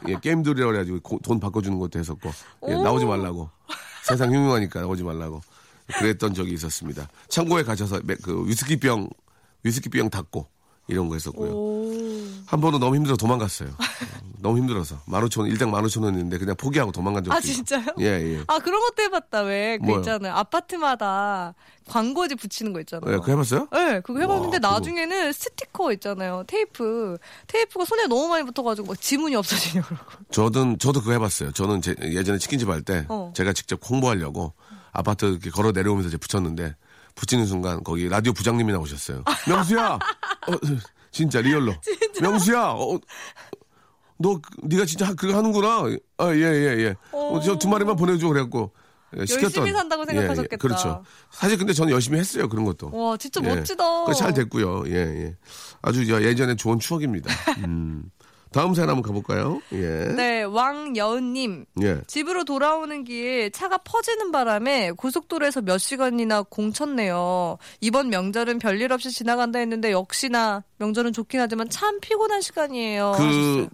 예, 0.08 0.18
게임들이라 0.20 0.66
그래가지고 0.66 1.00
고- 1.00 1.18
돈 1.22 1.40
바꿔주는 1.40 1.78
것도 1.78 1.98
했었고 1.98 2.30
예, 2.68 2.74
오. 2.74 2.82
나오지 2.82 3.04
말라고 3.06 3.50
세상 4.02 4.32
흉흉하니까 4.32 4.80
나오지 4.80 5.02
말라고 5.04 5.40
그랬던 5.98 6.34
적이 6.34 6.52
있었습니다. 6.54 7.08
창고에 7.28 7.62
갇혀서 7.62 8.00
매- 8.04 8.16
그 8.16 8.46
위스키병 8.46 9.08
위스키병 9.64 10.10
닫고 10.10 10.46
이런 10.88 11.08
거 11.08 11.14
했었고요. 11.14 11.50
오. 12.48 12.50
한 12.50 12.60
번은 12.60 12.80
너무 12.80 12.96
힘들어 12.96 13.12
서 13.12 13.16
도망갔어요. 13.18 13.68
어, 13.68 13.82
너무 14.40 14.58
힘들어서 14.58 15.00
만 15.06 15.22
오천 15.24 15.42
원 15.42 15.50
일당 15.50 15.70
만 15.70 15.84
오천 15.84 16.02
원인데 16.02 16.38
그냥 16.38 16.54
포기하고 16.56 16.92
도망간 16.92 17.24
적이 17.24 17.36
아 17.36 17.40
진짜요? 17.40 17.84
예 18.00 18.04
예. 18.06 18.42
아 18.46 18.58
그런 18.58 18.80
것도 18.80 19.02
해봤다 19.02 19.42
왜 19.42 19.78
그? 19.84 19.96
있잖아요 19.96 20.32
아파트마다 20.34 21.54
광고지 21.88 22.34
붙이는 22.36 22.72
거 22.72 22.80
있잖아요. 22.80 23.14
예, 23.14 23.16
그거 23.18 23.32
해봤어요? 23.32 23.68
네, 23.72 24.00
그거 24.00 24.20
해봤는데 24.20 24.58
와. 24.62 24.72
나중에는 24.74 25.32
스티커 25.32 25.90
있잖아요. 25.94 26.44
테이프. 26.46 27.16
테이프가 27.46 27.84
손에 27.86 28.06
너무 28.06 28.28
많이 28.28 28.44
붙어가지고 28.44 28.88
막 28.88 29.00
지문이 29.00 29.34
없어지냐고 29.36 29.88
그러고. 29.88 30.12
저는 30.30 30.78
저도 30.78 31.00
그거 31.00 31.12
해봤어요. 31.12 31.52
저는 31.52 31.80
제- 31.82 31.94
예전에 32.02 32.38
치킨집 32.38 32.68
할때 32.68 33.06
어. 33.08 33.32
제가 33.34 33.52
직접 33.54 33.80
홍보하려고 33.88 34.52
아파트 34.92 35.24
이렇게 35.26 35.50
걸어 35.50 35.72
내려오면서 35.72 36.08
이제 36.08 36.16
붙였는데 36.18 36.76
붙이는 37.14 37.46
순간 37.46 37.82
거기 37.82 38.08
라디오 38.08 38.32
부장님이 38.32 38.72
나오셨어요. 38.74 39.24
명수야, 39.48 39.94
어, 40.48 40.52
진짜 41.18 41.40
real로. 41.40 41.74
명수야, 42.22 42.62
어, 42.76 42.96
너 44.18 44.34
그- 44.40 44.40
네가 44.62 44.84
진짜 44.84 45.12
그거 45.14 45.36
하는구나. 45.36 45.82
아예예 46.16 46.84
예. 46.84 46.94
어, 47.10 47.40
저두 47.40 47.68
마리만 47.68 47.96
보내줘 47.96 48.28
그래갖고 48.28 48.72
예, 49.16 49.26
시켰던. 49.26 49.42
열심히 49.62 49.72
산다고 49.72 50.04
생각하셨겠다. 50.04 50.56
그렇죠. 50.58 51.02
사실 51.32 51.58
근데 51.58 51.72
저는 51.72 51.92
열심히 51.92 52.18
했어요 52.20 52.48
그런 52.48 52.64
것도. 52.64 52.90
와 52.92 53.16
진짜 53.16 53.40
예. 53.42 53.48
멋지다. 53.54 54.04
그잘 54.04 54.32
됐고요. 54.32 54.84
예, 54.86 54.94
예. 54.94 55.36
아주 55.82 56.06
저 56.06 56.22
예전에 56.22 56.54
좋은 56.54 56.78
추억입니다. 56.78 57.30
음. 57.66 58.04
다음 58.52 58.74
사연 58.74 58.88
한번 58.88 59.02
가볼까요? 59.02 59.60
예. 59.72 60.12
네, 60.14 60.42
왕여은님. 60.42 61.66
예. 61.82 62.00
집으로 62.06 62.44
돌아오는 62.44 63.04
길 63.04 63.50
차가 63.50 63.78
퍼지는 63.78 64.32
바람에 64.32 64.92
고속도로에서 64.92 65.62
몇 65.62 65.78
시간이나 65.78 66.42
공쳤네요. 66.42 67.58
이번 67.80 68.10
명절은 68.10 68.58
별일 68.58 68.92
없이 68.92 69.10
지나간다 69.10 69.58
했는데 69.58 69.92
역시나 69.92 70.64
명절은 70.78 71.12
좋긴 71.12 71.40
하지만 71.40 71.68
참 71.68 72.00
피곤한 72.00 72.40
시간이에요. 72.40 73.12
그 73.16 73.22
하셨어요. 73.22 73.68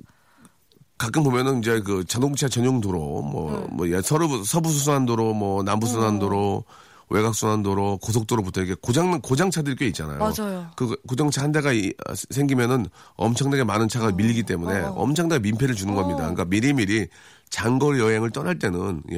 가끔 0.97 1.25
보면은 1.25 1.59
이제 1.59 1.81
그 1.81 2.05
자동차 2.05 2.49
전용 2.49 2.81
도로 2.81 2.99
뭐, 3.23 3.67
뭐 3.71 3.89
예, 3.91 4.01
서부 4.01 4.45
서부 4.45 4.71
수산도로 4.71 5.35
뭐 5.35 5.63
남부 5.63 5.87
수산도로 5.87 6.65
외곽 7.11 7.35
수산도로 7.35 7.99
고속도로부터 7.99 8.63
이렇게 8.63 8.79
고장 8.81 9.21
고장차들이 9.21 9.77
꽤 9.77 9.87
있잖아요. 9.89 10.19
맞아요. 10.19 10.71
그 10.77 10.97
고장차 11.07 11.43
한 11.43 11.53
대가 11.53 11.73
이- 11.73 11.93
아, 12.07 12.15
생기면은 12.31 12.87
엄청나게 13.17 13.65
많은 13.65 13.89
차가 13.89 14.11
밀리기 14.13 14.45
때문에 14.45 14.81
어. 14.81 14.91
엄청나게 14.93 15.41
민폐를 15.43 15.75
주는 15.75 15.95
겁니다. 15.95 16.19
그러니까 16.21 16.45
미리미리 16.47 17.09
장거리 17.51 18.01
여행을 18.01 18.31
떠날 18.31 18.59
때는 18.59 19.03
예. 19.13 19.17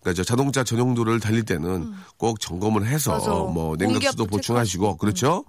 그러니까 0.00 0.14
저 0.14 0.24
자동차 0.24 0.62
전용도로를 0.64 1.20
달릴 1.20 1.44
때는 1.44 1.92
꼭 2.16 2.40
점검을 2.40 2.86
해서 2.86 3.12
음. 3.12 3.18
맞아. 3.18 3.30
뭐 3.30 3.76
냉각수도 3.76 4.26
보충하시고 4.26 4.96
그렇죠. 4.98 5.44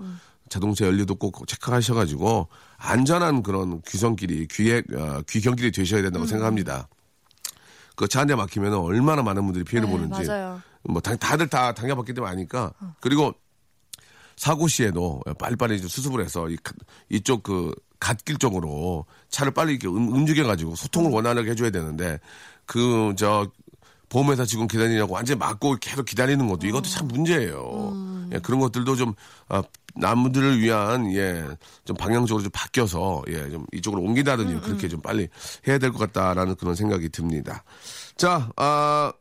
자동차 0.49 0.85
연료도 0.85 1.15
꼭 1.15 1.47
체크하셔가지고 1.47 2.47
안전한 2.77 3.41
그런 3.43 3.81
귀성길이 3.87 4.47
귀에 4.51 4.83
어, 4.95 5.21
귀경길이 5.27 5.71
되셔야 5.71 6.01
음. 6.01 6.03
된다고 6.03 6.25
생각합니다. 6.25 6.87
그 7.95 8.07
차 8.07 8.19
한 8.21 8.27
대 8.27 8.35
막히면 8.35 8.73
얼마나 8.73 9.21
많은 9.21 9.43
분들이 9.43 9.63
피해를 9.63 9.87
네, 9.89 9.95
보는지 9.95 10.27
맞아요. 10.27 10.61
뭐 10.83 11.01
다, 11.01 11.15
다들 11.15 11.47
다 11.47 11.73
당해봤기 11.73 12.13
때문에 12.13 12.31
아니까 12.31 12.73
그리고 12.99 13.33
사고 14.35 14.67
시에도 14.67 15.21
빨리빨리 15.39 15.77
수습을 15.79 16.23
해서 16.23 16.49
이, 16.49 16.55
가- 16.57 16.73
이쪽 17.09 17.43
그 17.43 17.73
갓길 17.99 18.37
쪽으로 18.37 19.05
차를 19.29 19.53
빨리 19.53 19.73
이렇게 19.75 19.87
음, 19.87 20.11
움직여가지고 20.13 20.75
소통을 20.75 21.11
원활하게 21.11 21.51
해줘야 21.51 21.69
되는데 21.69 22.19
그 22.65 23.13
저 23.17 23.49
보험회사 24.09 24.45
직원 24.45 24.67
기다리냐고 24.67 25.13
완전히 25.15 25.39
막고 25.39 25.77
계속 25.81 26.05
기다리는 26.05 26.47
것도 26.47 26.67
이것도 26.67 26.87
참 26.87 27.07
문제예요. 27.07 28.27
예, 28.33 28.39
그런 28.39 28.59
것들도 28.59 28.95
좀 28.95 29.13
아, 29.49 29.63
남들을 29.95 30.59
위한 30.61 31.11
예좀 31.11 31.95
방향적으로 31.97 32.43
좀 32.43 32.51
바뀌어서 32.53 33.23
예좀 33.27 33.65
이쪽으로 33.71 34.03
옮기다든지 34.03 34.53
그렇게 34.61 34.87
좀 34.87 35.01
빨리 35.01 35.29
해야 35.67 35.79
될 35.79 35.91
것 35.91 35.97
같다라는 35.97 36.55
그런 36.57 36.75
생각이 36.75 37.09
듭니다. 37.09 37.63
자, 38.15 38.51
아 38.55 39.11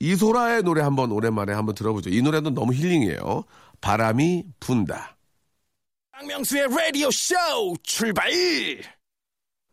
이소라의 0.00 0.62
노래 0.62 0.82
한번 0.82 1.12
오랜만에 1.12 1.52
한번 1.52 1.74
들어보죠. 1.74 2.10
이 2.10 2.22
노래도 2.22 2.50
너무 2.50 2.72
힐링이에요. 2.72 3.44
바람이 3.80 4.44
분다. 4.58 5.16
박명수의 6.12 6.68
라디오 6.68 7.10
쇼 7.10 7.34
출발! 7.82 8.30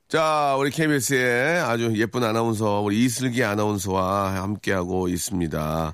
자, 0.09 0.55
우리 0.57 0.69
KBS의 0.69 1.59
아주 1.59 1.91
예쁜 1.97 2.23
아나운서, 2.23 2.79
우리 2.79 3.03
이슬기 3.03 3.43
아나운서와 3.43 4.41
함께하고 4.41 5.09
있습니다. 5.09 5.93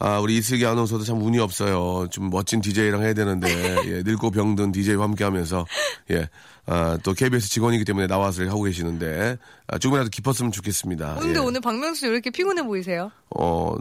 아, 0.00 0.18
우리 0.18 0.38
이슬기 0.38 0.66
아나운서도 0.66 1.04
참 1.04 1.22
운이 1.22 1.38
없어요. 1.38 2.08
좀 2.10 2.30
멋진 2.30 2.60
DJ랑 2.60 3.02
해야 3.02 3.14
되는데, 3.14 3.46
예, 3.86 4.02
늙고 4.02 4.32
병든 4.32 4.72
DJ와 4.72 5.04
함께 5.04 5.22
하면서, 5.22 5.64
예, 6.10 6.28
아, 6.66 6.98
또 7.02 7.12
KBS 7.12 7.48
직원이기 7.50 7.84
때문에 7.84 8.06
나와서 8.06 8.42
하고 8.44 8.62
계시는데, 8.62 9.36
아, 9.66 9.78
조금이라도 9.78 10.10
깊었으면 10.10 10.50
좋겠습니다. 10.52 11.16
근데 11.20 11.38
예. 11.38 11.44
오늘 11.44 11.60
박명수 11.60 12.06
왜 12.06 12.12
이렇게 12.12 12.30
피곤해 12.30 12.62
보이세요? 12.62 13.10
어, 13.36 13.76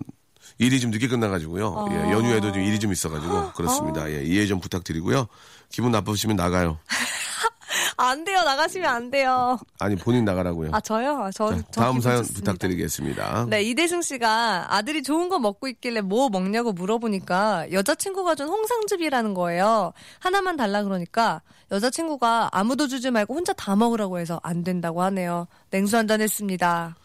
일이 0.57 0.79
좀 0.79 0.91
늦게 0.91 1.07
끝나가지고요. 1.07 1.87
예, 1.91 1.95
연휴에도 2.11 2.51
좀 2.51 2.61
일이 2.61 2.79
좀 2.79 2.91
있어가지고, 2.91 3.53
그렇습니다. 3.53 4.11
예, 4.11 4.23
이해 4.23 4.45
좀 4.45 4.59
부탁드리고요. 4.59 5.27
기분 5.69 5.91
나쁘시면 5.91 6.35
나가요. 6.35 6.79
안 7.98 8.24
돼요. 8.24 8.42
나가시면 8.44 8.89
안 8.89 9.10
돼요. 9.12 9.58
아니, 9.80 9.96
본인 9.96 10.25
나가라고요. 10.25 10.70
아 10.74 10.80
저요? 10.80 11.18
아, 11.24 11.32
저, 11.32 11.51
자, 11.56 11.62
저 11.72 11.82
다음 11.82 12.00
사연 12.01 12.18
좋습니다. 12.20 12.39
부탁드리겠습니다. 12.39 13.46
네, 13.50 13.63
이대승 13.63 14.01
씨가 14.01 14.75
아들이 14.75 15.03
좋은 15.03 15.30
거 15.30 15.39
먹고 15.39 15.68
있길래 15.68 16.01
뭐 16.01 16.30
먹냐고 16.30 16.72
물어보니까 16.74 17.72
여자친구가 17.72 18.36
준 18.36 18.48
홍상즙이라는 18.48 19.34
거예요. 19.34 19.94
하나만 20.20 20.56
달라 20.58 20.84
그러니까 20.84 21.42
여자친구가 21.72 22.50
아무도 22.51 22.88
주지 22.88 23.10
말고 23.12 23.34
혼자 23.34 23.53
다 23.53 23.75
먹으라고 23.75 24.20
해서 24.20 24.39
안 24.44 24.63
된다고 24.63 25.01
하네요. 25.03 25.48
냉수 25.72 25.98
한 25.98 26.08
잔 26.08 26.22
했습니다. 26.22 26.96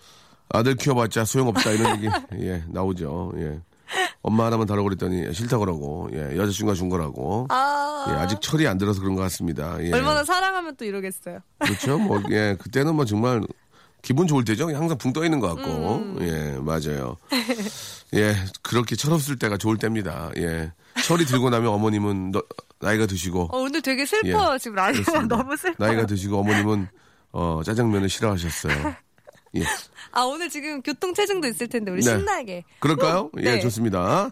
아들 0.51 0.75
키워봤자 0.77 1.25
소용없다 1.25 1.71
이런 1.73 1.97
얘기 1.97 2.09
예 2.47 2.63
나오죠. 2.69 3.33
예. 3.37 3.61
엄마 4.23 4.47
하나만 4.47 4.67
달라고 4.67 4.85
그랬더니 4.85 5.33
싫다고 5.33 5.65
그러고 5.65 6.09
예, 6.13 6.37
여자친구가 6.37 6.75
준 6.75 6.89
거라고 6.89 7.47
아, 7.51 8.07
예, 8.11 8.13
아직 8.15 8.41
철이 8.41 8.67
안 8.67 8.77
들어서 8.79 9.01
그런 9.01 9.15
것 9.15 9.23
같습니다. 9.23 9.77
예. 9.83 9.93
얼마나 9.93 10.25
사랑하면 10.25 10.77
또 10.77 10.85
이러겠어요. 10.85 11.39
그렇죠. 11.59 11.99
뭐 11.99 12.21
예, 12.31 12.57
그때는 12.59 12.95
뭐 12.95 13.05
정말 13.05 13.41
기분 14.03 14.27
좋을 14.27 14.45
때죠. 14.45 14.67
항상 14.77 14.99
붕 14.99 15.13
떠 15.13 15.25
있는 15.25 15.41
것 15.41 15.55
같고 15.55 15.97
음. 15.97 16.19
예 16.23 16.59
맞아요. 16.61 17.17
예 18.15 18.35
그렇게 18.63 18.97
철없을 18.97 19.39
때가 19.39 19.57
좋을 19.57 19.77
때입니다. 19.77 20.31
예 20.37 20.73
철이 21.05 21.25
들고 21.25 21.51
나면 21.51 21.71
어머님은 21.73 22.33
너- 22.33 22.43
나이가 22.81 23.07
드시고 23.07 23.49
어, 23.53 23.59
오늘 23.59 23.83
되게 23.83 24.05
슬퍼요. 24.07 24.57
지금 24.59 24.77
라디오가 24.77 25.05
그렇습니다. 25.05 25.37
너무 25.37 25.57
슬퍼요. 25.57 25.89
나이가 25.89 26.07
드시고 26.07 26.39
어머님은 26.39 26.89
어, 27.33 27.61
짜장면을 27.65 28.09
싫어하셨어요. 28.09 28.95
예. 29.55 29.63
아 30.13 30.23
오늘 30.23 30.49
지금 30.49 30.83
교통체증도 30.83 31.49
있을 31.49 31.69
텐데 31.69 31.91
우리 31.91 32.03
네. 32.03 32.17
신나게. 32.17 32.65
그럴까요? 32.81 33.19
어, 33.19 33.31
예, 33.39 33.55
네. 33.55 33.61
좋습니다. 33.61 34.31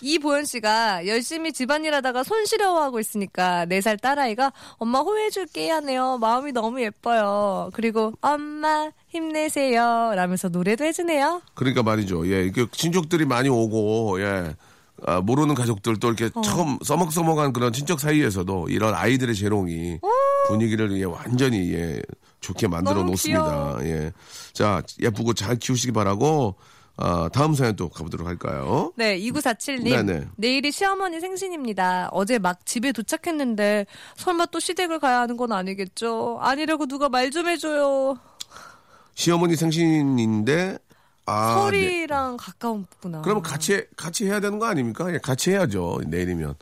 이보현 0.00 0.44
씨가 0.44 1.06
열심히 1.06 1.52
집안일 1.52 1.94
하다가 1.94 2.22
손 2.22 2.44
시려워하고 2.44 3.00
있으니까 3.00 3.66
4살 3.66 4.00
딸아이가 4.00 4.52
엄마 4.76 5.00
호해줄게 5.00 5.70
하네요. 5.70 6.18
마음이 6.18 6.52
너무 6.52 6.80
예뻐요. 6.82 7.70
그리고 7.72 8.12
엄마 8.20 8.90
힘내세요. 9.08 10.12
라면서 10.14 10.48
노래도 10.48 10.84
해주네요. 10.84 11.42
그러니까 11.54 11.82
말이죠. 11.82 12.30
예, 12.32 12.44
이게 12.44 12.66
친족들이 12.70 13.24
많이 13.24 13.48
오고, 13.48 14.20
예. 14.20 14.54
아, 15.06 15.20
모르는 15.20 15.54
가족들 15.54 15.98
또 16.00 16.08
이렇게 16.08 16.28
어. 16.34 16.42
처음 16.42 16.76
써먹써먹한 16.82 17.52
그런 17.52 17.72
친척 17.72 18.00
사이에서도 18.00 18.68
이런 18.68 18.94
아이들의 18.94 19.32
재롱이 19.34 20.00
분위기를 20.48 20.98
예, 20.98 21.04
완전히 21.04 21.72
예, 21.72 22.02
좋게 22.40 22.68
만들어 22.68 22.96
너무 22.96 23.10
놓습니다. 23.12 23.78
예. 23.82 24.12
자, 24.52 24.82
예쁘고 25.00 25.34
잘 25.34 25.56
키우시기 25.56 25.92
바라고, 25.92 26.54
아, 26.96 27.28
다음 27.32 27.54
사연 27.54 27.76
또 27.76 27.88
가보도록 27.88 28.26
할까요? 28.26 28.92
네, 28.96 29.18
2947님. 29.18 29.84
네네. 30.04 30.28
내일이 30.36 30.72
시어머니 30.72 31.20
생신입니다. 31.20 32.08
어제 32.12 32.38
막 32.38 32.64
집에 32.66 32.90
도착했는데 32.92 33.86
설마 34.16 34.46
또 34.46 34.58
시댁을 34.60 34.98
가야 34.98 35.20
하는 35.20 35.36
건 35.36 35.52
아니겠죠? 35.52 36.38
아니라고 36.40 36.86
누가 36.86 37.08
말 37.08 37.30
좀 37.30 37.46
해줘요. 37.48 38.16
시어머니 39.14 39.56
생신인데, 39.56 40.78
아. 41.26 41.54
네. 41.56 41.60
설이랑 41.82 42.36
가까웠구나. 42.38 43.20
그러면 43.22 43.42
같이, 43.42 43.84
같이 43.96 44.26
해야 44.26 44.40
되는 44.40 44.58
거 44.58 44.66
아닙니까? 44.66 45.12
예, 45.12 45.18
같이 45.18 45.50
해야죠. 45.50 46.00
내일이면. 46.06 46.54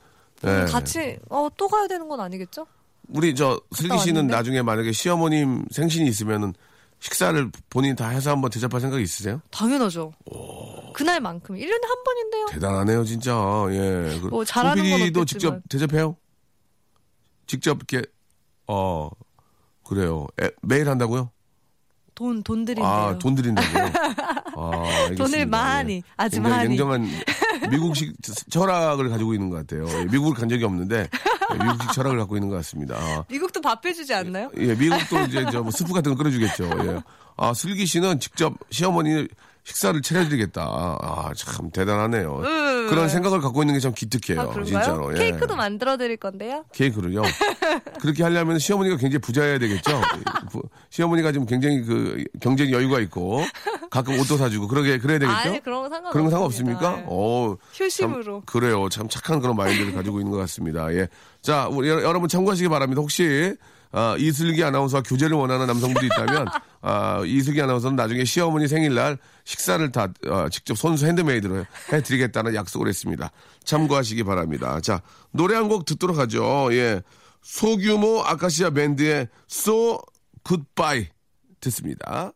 예. 0.44 0.48
음, 0.48 0.66
같이 0.66 1.18
어 1.30 1.48
또 1.56 1.66
가야 1.68 1.86
되는 1.86 2.08
건 2.08 2.20
아니겠죠? 2.20 2.66
우리 3.08 3.34
저 3.34 3.60
슬기 3.74 3.98
씨는 3.98 4.16
왔는데? 4.22 4.34
나중에 4.36 4.62
만약에 4.62 4.92
시어머님 4.92 5.64
생신이 5.70 6.08
있으면은 6.08 6.54
식사를 7.00 7.50
본인 7.68 7.94
다 7.94 8.08
해서 8.08 8.30
한번 8.30 8.50
대접할 8.50 8.80
생각 8.80 9.00
있으세요? 9.00 9.40
당연하죠. 9.50 10.12
그날만큼 10.94 11.54
1년에 11.56 11.86
한 11.86 12.04
번인데요. 12.04 12.46
대단하네요, 12.46 13.04
진짜. 13.04 13.32
예. 13.70 14.18
그뭐 14.22 14.44
잘하는 14.44 14.82
없겠지만. 14.82 15.26
직접 15.26 15.60
대접해요? 15.68 16.16
직접 17.46 17.76
이렇게 17.76 18.02
어 18.66 19.10
그래요. 19.84 20.26
에, 20.42 20.50
매일 20.62 20.88
한다고요? 20.88 21.30
돈, 22.16 22.42
돈 22.42 22.64
드린대요. 22.64 22.84
아, 22.92 23.18
돈 23.18 23.34
드린다고요? 23.36 23.84
아, 24.56 24.70
알겠습니다. 24.88 25.24
돈을 25.24 25.46
많이, 25.46 25.96
예. 25.96 26.02
아주 26.16 26.36
굉장히 26.40 26.56
많이. 26.56 26.68
냉정한 26.70 27.08
미국식 27.70 28.14
철학을 28.50 29.10
가지고 29.10 29.34
있는 29.34 29.50
것 29.50 29.56
같아요. 29.56 29.86
예, 30.00 30.04
미국을 30.06 30.34
간 30.34 30.48
적이 30.48 30.64
없는데 30.64 31.08
예, 31.52 31.58
미국식 31.62 31.92
철학을 31.92 32.18
갖고 32.18 32.36
있는 32.36 32.48
것 32.48 32.56
같습니다. 32.56 32.96
아, 32.98 33.24
미국도 33.28 33.60
밥 33.60 33.84
해주지 33.84 34.14
않나요? 34.14 34.50
예, 34.56 34.74
미국도 34.74 35.20
이제 35.28 35.44
저 35.52 35.60
뭐 35.62 35.70
스프 35.70 35.92
같은 35.92 36.14
거 36.14 36.22
끓여주겠죠. 36.22 36.64
예. 36.86 37.00
아, 37.36 37.52
슬기 37.52 37.84
씨는 37.84 38.18
직접 38.18 38.54
시어머니 38.70 39.28
식사를 39.66 40.00
차려드리겠다. 40.00 40.62
아, 40.62 41.32
참 41.36 41.70
대단하네요. 41.72 42.36
그런 42.88 43.08
생각을 43.08 43.40
갖고 43.40 43.62
있는 43.64 43.74
게 43.74 43.80
참 43.80 43.92
기특해요. 43.92 44.40
아? 44.42 44.64
진짜로. 44.64 45.12
예. 45.12 45.18
케이크도 45.18 45.56
만들어 45.56 45.96
드릴 45.96 46.16
건데요. 46.16 46.64
케이크를요. 46.72 47.22
그렇게 48.00 48.22
하려면 48.22 48.60
시어머니가 48.60 48.96
굉장히 48.96 49.18
부자여야 49.20 49.58
되겠죠. 49.58 50.00
부- 50.52 50.62
시어머니가 50.90 51.32
지금 51.32 51.46
굉장히 51.46 51.82
그 51.82 52.22
경제적 52.40 52.72
여유가 52.72 53.00
있고 53.00 53.42
가끔 53.90 54.18
옷도 54.20 54.36
사주고 54.36 54.68
그러게 54.68 54.98
그래야 54.98 55.18
되겠죠. 55.18 55.36
아니, 55.36 55.60
그런 55.60 55.82
거 55.82 55.88
상관없습니다. 55.88 56.10
그런 56.12 56.24
거 56.24 56.30
상관 56.30 56.46
없습니까? 56.46 56.98
예. 57.00 57.04
어, 57.08 57.56
효심으로. 57.80 58.22
참, 58.24 58.40
그래요. 58.46 58.88
참 58.88 59.08
착한 59.08 59.40
그런 59.40 59.56
마인드를 59.56 59.92
가지고 59.94 60.20
있는 60.20 60.30
것 60.30 60.38
같습니다. 60.38 60.92
예. 60.94 61.08
자, 61.42 61.66
우리 61.68 61.88
여- 61.88 62.02
여러분 62.02 62.28
참고하시기 62.28 62.68
바랍니다. 62.68 63.00
혹시 63.02 63.54
아, 63.92 64.14
이슬기 64.18 64.62
아나운서와 64.62 65.02
교제를 65.02 65.36
원하는 65.36 65.66
남성분이 65.66 66.06
있다면 66.06 66.46
아, 66.82 67.22
이슬기 67.24 67.60
아나운서는 67.62 67.96
나중에 67.96 68.24
시어머니 68.24 68.68
생일날 68.68 69.18
식사를 69.44 69.90
다 69.92 70.12
어, 70.28 70.48
직접 70.50 70.76
손수 70.76 71.06
핸드메이드로 71.06 71.64
해드리겠다는 71.92 72.54
약속을 72.54 72.88
했습니다. 72.88 73.30
참고하시기 73.64 74.22
바랍니다. 74.24 74.80
자, 74.80 75.02
노래 75.32 75.54
한 75.54 75.68
곡 75.68 75.84
듣도록 75.84 76.18
하죠. 76.18 76.68
예. 76.72 77.02
소규모 77.42 78.22
아카시아 78.24 78.70
밴드의 78.70 79.28
So 79.50 79.98
Goodbye 80.44 81.08
듣습니다. 81.60 82.32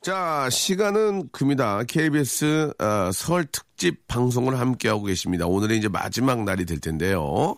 자, 0.00 0.48
시간은 0.50 1.30
금이다. 1.32 1.82
KBS 1.84 2.72
어, 2.78 3.10
설 3.12 3.44
특집 3.46 4.06
방송을 4.06 4.58
함께하고 4.60 5.04
계십니다. 5.04 5.46
오늘이 5.46 5.76
이제 5.78 5.88
마지막 5.88 6.44
날이 6.44 6.64
될 6.64 6.78
텐데요. 6.80 7.56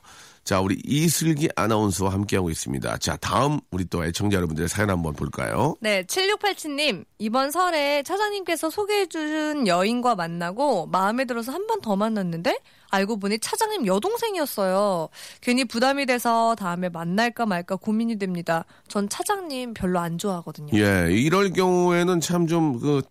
자, 0.51 0.59
우리 0.61 0.81
이슬기 0.85 1.49
아나운서와 1.55 2.13
함께하고 2.13 2.51
있습니다. 2.51 2.99
자, 2.99 3.17
다음 3.19 3.61
우리 3.71 3.85
또 3.85 4.05
애청자 4.05 4.35
여러분들의 4.37 4.69
사연 4.69 4.91
한번 4.91 5.13
볼까요? 5.13 5.77
네, 5.81 6.03
7687님. 6.03 7.05
이번 7.19 7.53
설에 7.53 8.03
차장님께서 8.03 8.69
소개해준 8.69 9.69
여인과 9.69 10.17
만나고 10.17 10.87
마음에 10.89 11.25
들어서 11.25 11.53
한 11.53 11.69
번 11.69 11.81
더 11.81 11.95
만났는데 11.95 12.59
알고 12.91 13.21
보니 13.21 13.39
차장님 13.39 13.87
여동생이었어요. 13.87 15.09
괜히 15.41 15.65
부담이 15.65 16.07
돼서 16.07 16.57
다음에 16.57 16.89
만날까 16.89 17.47
말까 17.47 17.77
고민이 17.77 18.19
됩니다. 18.19 18.65
전 18.89 19.09
차장님 19.09 19.73
별로 19.75 20.01
안 20.01 20.19
좋아하거든요. 20.19 20.77
예, 20.77 21.13
이럴 21.13 21.53
경우에는 21.53 22.21
참 22.21 22.49
좀 22.49 22.81
그, 22.81 23.03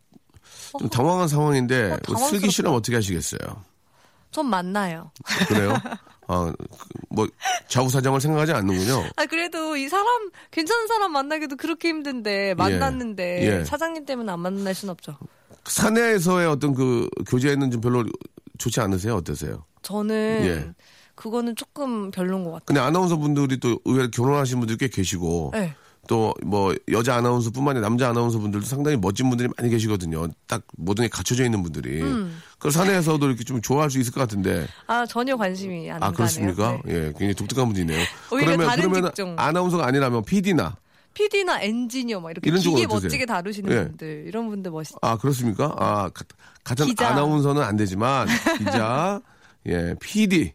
좀 0.78 0.90
당황한 0.90 1.30
상황인데, 1.30 1.84
어, 1.94 1.98
당황스럽다. 2.00 2.26
슬기 2.28 2.52
씨는 2.52 2.70
어떻게 2.72 2.96
하시겠어요? 2.98 3.40
전 4.32 4.46
만나요. 4.48 5.12
그래요? 5.48 5.74
아, 6.32 6.54
그, 6.56 6.88
뭐, 7.10 7.28
좌우사정을 7.70 8.22
생각하지 8.22 8.52
않는군요. 8.54 9.04
아, 9.16 9.26
그래도 9.26 9.76
이 9.76 9.90
사람, 9.90 10.30
괜찮은 10.52 10.88
사람 10.88 11.12
만나기도 11.12 11.56
그렇게 11.56 11.90
힘든데, 11.90 12.54
만났는데, 12.54 13.60
예. 13.62 13.64
차장님 13.64 14.06
때문에 14.06 14.32
안 14.32 14.40
만날 14.40 14.76
순 14.76 14.90
없죠. 14.92 15.18
사내에서의 15.66 16.48
어떤 16.48 16.76
그 16.76 17.10
교제는 17.28 17.72
좀 17.72 17.82
별로 17.82 18.06
좋지 18.60 18.80
않으세요? 18.80 19.16
어떠세요? 19.16 19.66
저는, 19.82 20.42
예. 20.46 20.74
그거는 21.16 21.56
조금 21.56 22.12
별론 22.12 22.44
것 22.44 22.52
같아요. 22.52 22.66
근데 22.68 22.80
아나운서 22.80 23.18
분들이 23.18 23.60
또 23.60 23.80
의외로 23.84 24.10
결혼하신 24.12 24.60
분들 24.60 24.78
꽤 24.78 24.88
계시고 24.88 25.52
네. 25.54 25.76
또 26.10 26.34
뭐 26.44 26.74
여자 26.92 27.16
아나운서뿐만 27.18 27.76
아니라 27.76 27.88
남자 27.88 28.10
아나운서 28.10 28.40
분들도 28.40 28.66
상당히 28.66 28.98
멋진 28.98 29.30
분들이 29.30 29.48
많이 29.58 29.70
계시거든요. 29.70 30.28
딱 30.48 30.64
모든 30.76 31.04
게 31.04 31.08
갖춰져 31.08 31.46
있는 31.46 31.62
분들이. 31.62 32.02
음. 32.02 32.42
그 32.58 32.72
사내에서도 32.72 33.24
이렇게 33.28 33.44
좀 33.44 33.62
좋아할 33.62 33.92
수 33.92 34.00
있을 34.00 34.12
것 34.12 34.20
같은데. 34.22 34.66
아, 34.88 35.06
전혀 35.06 35.38
관심이 35.38 35.90
안아 35.92 36.00
가네요. 36.00 36.16
그렇습니까? 36.18 36.82
네. 36.84 36.94
예, 36.94 37.02
굉장히 37.12 37.36
독특한 37.36 37.68
분이네요. 37.68 38.04
오히려 38.32 38.48
그러면 38.48 38.68
다른 38.68 38.90
그러면 38.90 39.12
직종. 39.12 39.36
아나운서가 39.38 39.86
아니라면 39.86 40.24
PD나 40.26 40.76
PD나 41.14 41.62
엔지니어 41.62 42.20
막 42.22 42.32
이렇게 42.32 42.50
이런 42.50 42.60
기계? 42.60 42.88
멋지게 42.88 43.26
다루시는 43.28 43.72
예. 43.72 43.84
분들 43.90 44.24
이런 44.28 44.48
분들 44.50 44.72
멋있. 44.72 44.96
아 45.04 45.16
그렇습니까? 45.18 45.76
아 45.78 46.10
가- 46.10 46.26
같은 46.64 46.88
기자. 46.88 47.10
아나운서는 47.10 47.62
안 47.62 47.76
되지만 47.78 48.28
기자, 48.58 49.22
예, 49.68 49.94
PD, 50.00 50.54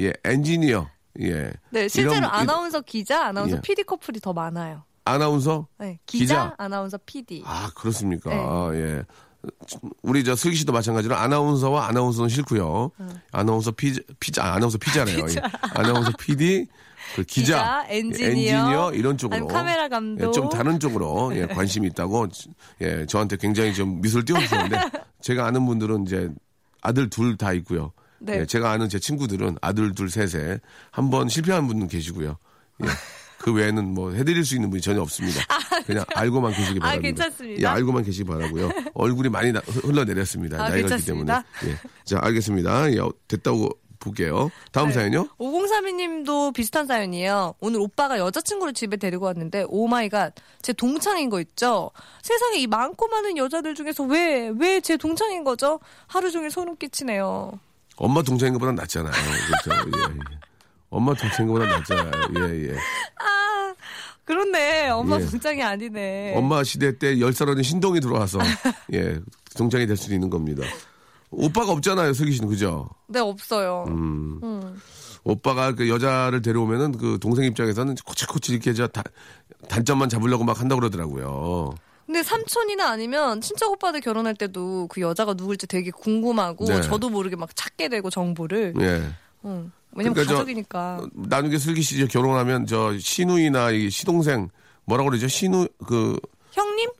예, 0.00 0.12
엔지니어, 0.24 0.88
예. 1.22 1.52
네 1.70 1.86
실제로 1.88 2.16
이런- 2.16 2.24
아나운서 2.30 2.80
기자, 2.80 3.26
아나운서 3.26 3.56
예. 3.56 3.60
PD 3.60 3.84
커플이 3.84 4.18
더 4.20 4.32
많아요. 4.32 4.82
아나운서 5.06 5.66
네 5.78 5.98
기자, 6.06 6.24
기자. 6.24 6.54
아나운서 6.58 6.98
PD. 7.06 7.42
아, 7.46 7.70
그렇습니까? 7.74 8.30
네. 8.30 8.36
아, 8.38 8.70
예. 8.74 9.02
우리 10.02 10.24
저 10.24 10.34
슬기 10.34 10.56
씨도 10.56 10.72
마찬가지로 10.72 11.14
아나운서와 11.14 11.86
아나운서는 11.86 12.28
싫고요. 12.28 12.90
아나운서 13.30 13.70
피자, 13.70 14.00
피자, 14.18 14.44
아, 14.44 14.54
아나운서 14.54 14.76
피자네요. 14.78 15.18
예. 15.18 15.34
아나운서 15.74 16.10
PD, 16.18 16.66
그 17.14 17.22
기자, 17.22 17.84
기자, 17.84 17.86
엔지니어, 17.88 18.28
엔지니어 18.30 18.92
이런 18.94 19.16
쪽으로 19.16 19.46
카메라 19.46 19.88
감독. 19.88 20.26
예, 20.26 20.30
좀 20.32 20.48
다른 20.48 20.80
쪽으로 20.80 21.34
예, 21.36 21.46
관심이 21.46 21.86
있다고 21.88 22.26
예, 22.80 23.06
저한테 23.06 23.36
굉장히 23.36 23.72
좀 23.72 24.00
미소를 24.00 24.24
띄워주셨는데 24.24 24.76
제가 25.22 25.46
아는 25.46 25.64
분들은 25.64 26.02
이제 26.06 26.28
아들 26.82 27.08
둘 27.08 27.36
다 27.36 27.52
있고요. 27.52 27.92
네. 28.18 28.40
예, 28.40 28.46
제가 28.46 28.72
아는 28.72 28.88
제 28.88 28.98
친구들은 28.98 29.58
아들 29.60 29.94
둘 29.94 30.10
셋에 30.10 30.58
한 30.90 31.10
번 31.10 31.28
실패한 31.28 31.68
분은 31.68 31.86
계시고요. 31.86 32.36
예. 32.82 32.86
그 33.38 33.52
외에는 33.52 33.94
뭐 33.94 34.12
해드릴 34.12 34.44
수 34.44 34.54
있는 34.54 34.70
분이 34.70 34.82
전혀 34.82 35.00
없습니다. 35.02 35.40
그냥 35.86 36.04
알고만 36.14 36.52
계시기 36.52 36.78
아, 36.80 36.86
바랍니다. 36.86 37.02
괜찮습니다. 37.08 37.62
예, 37.62 37.66
알고만 37.66 38.02
계시기 38.04 38.24
바라고요. 38.24 38.70
얼굴이 38.94 39.28
많이 39.28 39.52
나- 39.52 39.60
흘러내렸습니다. 39.66 40.64
아, 40.64 40.68
나이가 40.70 40.96
있기 40.96 41.06
때문에. 41.06 41.32
예. 41.66 41.76
자, 42.04 42.18
알겠습니다. 42.22 42.92
예, 42.92 42.98
됐다고 43.28 43.68
볼게요. 43.98 44.50
다음 44.72 44.88
네. 44.88 44.94
사연요? 44.94 45.28
5032님도 45.38 46.54
비슷한 46.54 46.86
사연이에요. 46.86 47.54
오늘 47.60 47.80
오빠가 47.80 48.18
여자친구를 48.18 48.72
집에 48.72 48.96
데리고 48.96 49.24
왔는데 49.26 49.64
oh 49.68 49.87
my 49.87 50.06
god 50.06 50.34
제 50.62 50.72
동창인 50.72 51.28
거 51.30 51.40
있죠? 51.40 51.90
세상에 52.22 52.58
이 52.58 52.66
많고 52.66 53.08
많은 53.08 53.36
여자들 53.36 53.74
중에서 53.74 54.04
왜 54.04 54.50
왜 54.58 54.80
제 54.80 54.96
동창인 54.96 55.44
거죠? 55.44 55.80
하루 56.06 56.30
종일 56.30 56.50
소름 56.50 56.76
끼치네요. 56.76 57.58
엄마 57.96 58.22
동생인 58.22 58.52
것보다 58.54 58.72
낫잖아요. 58.72 59.12
그렇죠. 59.12 59.90
예, 59.96 60.02
예. 60.02 60.38
엄마 60.90 61.14
동생인 61.14 61.52
것보다 61.52 61.78
낫잖아요. 61.78 62.10
예, 62.38 62.68
예. 62.68 62.76
그렇네. 64.24 64.88
엄마 64.90 65.20
예. 65.20 65.26
동창이 65.26 65.62
아니네. 65.62 66.34
엄마 66.36 66.64
시대 66.64 66.98
때열살 66.98 67.48
어린 67.50 67.62
신동이 67.62 68.00
들어와서 68.00 68.38
예 68.92 69.18
동창이 69.56 69.86
될 69.86 69.96
수도 69.96 70.14
있는 70.14 70.30
겁니다. 70.30 70.62
오빠가 71.30 71.72
없잖아요, 71.72 72.12
슬기 72.12 72.32
씨는 72.32 72.48
그죠? 72.48 72.88
네 73.08 73.20
없어요. 73.20 73.86
오빠가 75.24 75.72
그 75.72 75.88
여자를 75.88 76.40
데려오면은 76.40 76.92
그 76.98 77.18
동생 77.20 77.44
입장에서는 77.44 77.96
코치코치 78.04 78.52
이렇게 78.52 78.72
저 78.72 78.86
다, 78.86 79.02
단점만 79.68 80.08
잡으려고 80.08 80.44
막 80.44 80.60
한다고 80.60 80.80
그러더라고요. 80.80 81.74
근데 82.06 82.22
삼촌이나 82.22 82.88
아니면 82.88 83.40
친척 83.40 83.72
오빠들 83.72 84.00
결혼할 84.00 84.36
때도 84.36 84.86
그 84.88 85.00
여자가 85.00 85.34
누굴지 85.34 85.66
되게 85.66 85.90
궁금하고 85.90 86.66
네. 86.66 86.80
저도 86.80 87.10
모르게 87.10 87.34
막 87.34 87.54
찾게 87.54 87.88
되고 87.88 88.08
정보를. 88.10 88.74
예. 88.80 89.02
응. 89.46 89.72
왜냐면 89.92 90.14
그러니까 90.14 90.24
저- 90.24 90.38
가족이니까. 90.38 91.00
나중에 91.14 91.56
슬기 91.58 91.80
씨 91.82 91.94
이제 91.96 92.06
결혼하면 92.06 92.66
저 92.66 92.96
시누이나 92.98 93.70
이 93.70 93.88
시동생 93.90 94.48
뭐라고 94.84 95.08
그러죠? 95.10 95.26
시누 95.28 95.68
그 95.86 96.18
형님? 96.52 96.90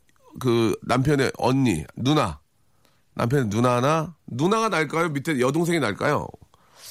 그 0.41 0.75
남편의 0.83 1.33
언니, 1.39 1.85
누나. 1.97 2.41
남편의 3.15 3.47
누나나 3.49 4.15
누나가 4.27 4.69
날까요? 4.69 5.09
밑에 5.11 5.41
여동생이 5.41 5.79
날까요? 5.81 6.27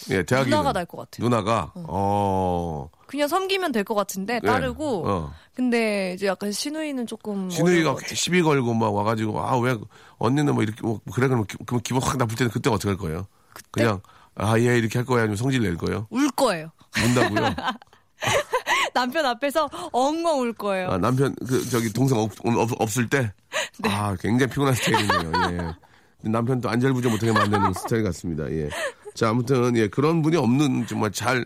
예, 0.09 0.23
대학이 0.23 0.49
누나가 0.49 0.71
날 0.73 0.85
것 0.85 0.97
같아요. 0.97 1.23
누나가 1.27 1.71
어. 1.75 2.89
그냥 3.07 3.27
섬기면 3.27 3.71
될 3.71 3.83
것 3.83 3.93
같은데 3.95 4.39
네. 4.39 4.47
따르고. 4.47 5.07
어. 5.07 5.33
근데 5.55 6.13
이제 6.13 6.27
약간 6.27 6.51
시누이는 6.51 7.07
조금 7.07 7.49
시누이가. 7.49 7.95
시비 8.13 8.41
걸고 8.41 8.73
막 8.73 8.93
와가지고 8.93 9.39
아 9.39 9.57
왜 9.59 9.75
언니는 10.17 10.53
뭐 10.53 10.63
이렇게 10.63 10.81
뭐 10.81 10.99
그래 11.13 11.27
그러면 11.27 11.45
기, 11.47 11.57
그럼 11.65 11.81
기분 11.83 12.01
확 12.01 12.17
나쁠 12.17 12.35
때는 12.35 12.51
그때 12.51 12.69
어떻게 12.69 12.89
할 12.89 12.97
거예요? 12.97 13.27
그냥 13.71 14.01
아얘 14.35 14.77
이렇게 14.77 14.99
할 14.99 15.05
거야 15.05 15.21
아니면 15.21 15.37
성질 15.37 15.61
낼 15.61 15.75
거예요? 15.77 16.07
울 16.09 16.29
거예요. 16.31 16.71
운다고요? 17.03 17.55
남편 18.93 19.25
앞에서 19.25 19.69
엉엉 19.91 20.39
울 20.39 20.53
거예요. 20.53 20.89
아, 20.89 20.97
남편 20.97 21.35
그 21.47 21.67
저기 21.69 21.91
동생 21.91 22.17
없, 22.17 22.31
없, 22.43 22.69
없을 22.79 23.09
때 23.09 23.31
네. 23.79 23.89
아, 23.89 24.15
굉장히 24.19 24.49
피곤한 24.51 24.73
스타일이네요. 24.73 25.31
예. 25.51 26.29
남편도 26.29 26.69
안절부절 26.69 27.11
못하게 27.11 27.31
만드는 27.33 27.73
스타일 27.73 28.03
같습니다. 28.03 28.49
예. 28.51 28.69
자, 29.13 29.29
아무튼 29.29 29.75
예, 29.77 29.87
그런 29.87 30.21
분이 30.21 30.37
없는 30.37 30.87
정말 30.87 31.11
잘 31.11 31.45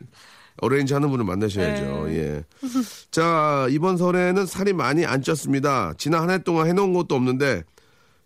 어레인지 0.61 0.93
하는 0.93 1.09
분을 1.09 1.25
만나셔야죠. 1.25 2.05
네. 2.07 2.17
예. 2.17 2.43
자, 3.11 3.67
이번 3.69 3.97
설에는 3.97 4.45
살이 4.45 4.73
많이 4.73 5.05
안 5.05 5.21
쪘습니다. 5.21 5.97
지난 5.97 6.21
한 6.21 6.29
해 6.29 6.37
동안 6.39 6.67
해놓은 6.67 6.93
것도 6.93 7.15
없는데 7.15 7.63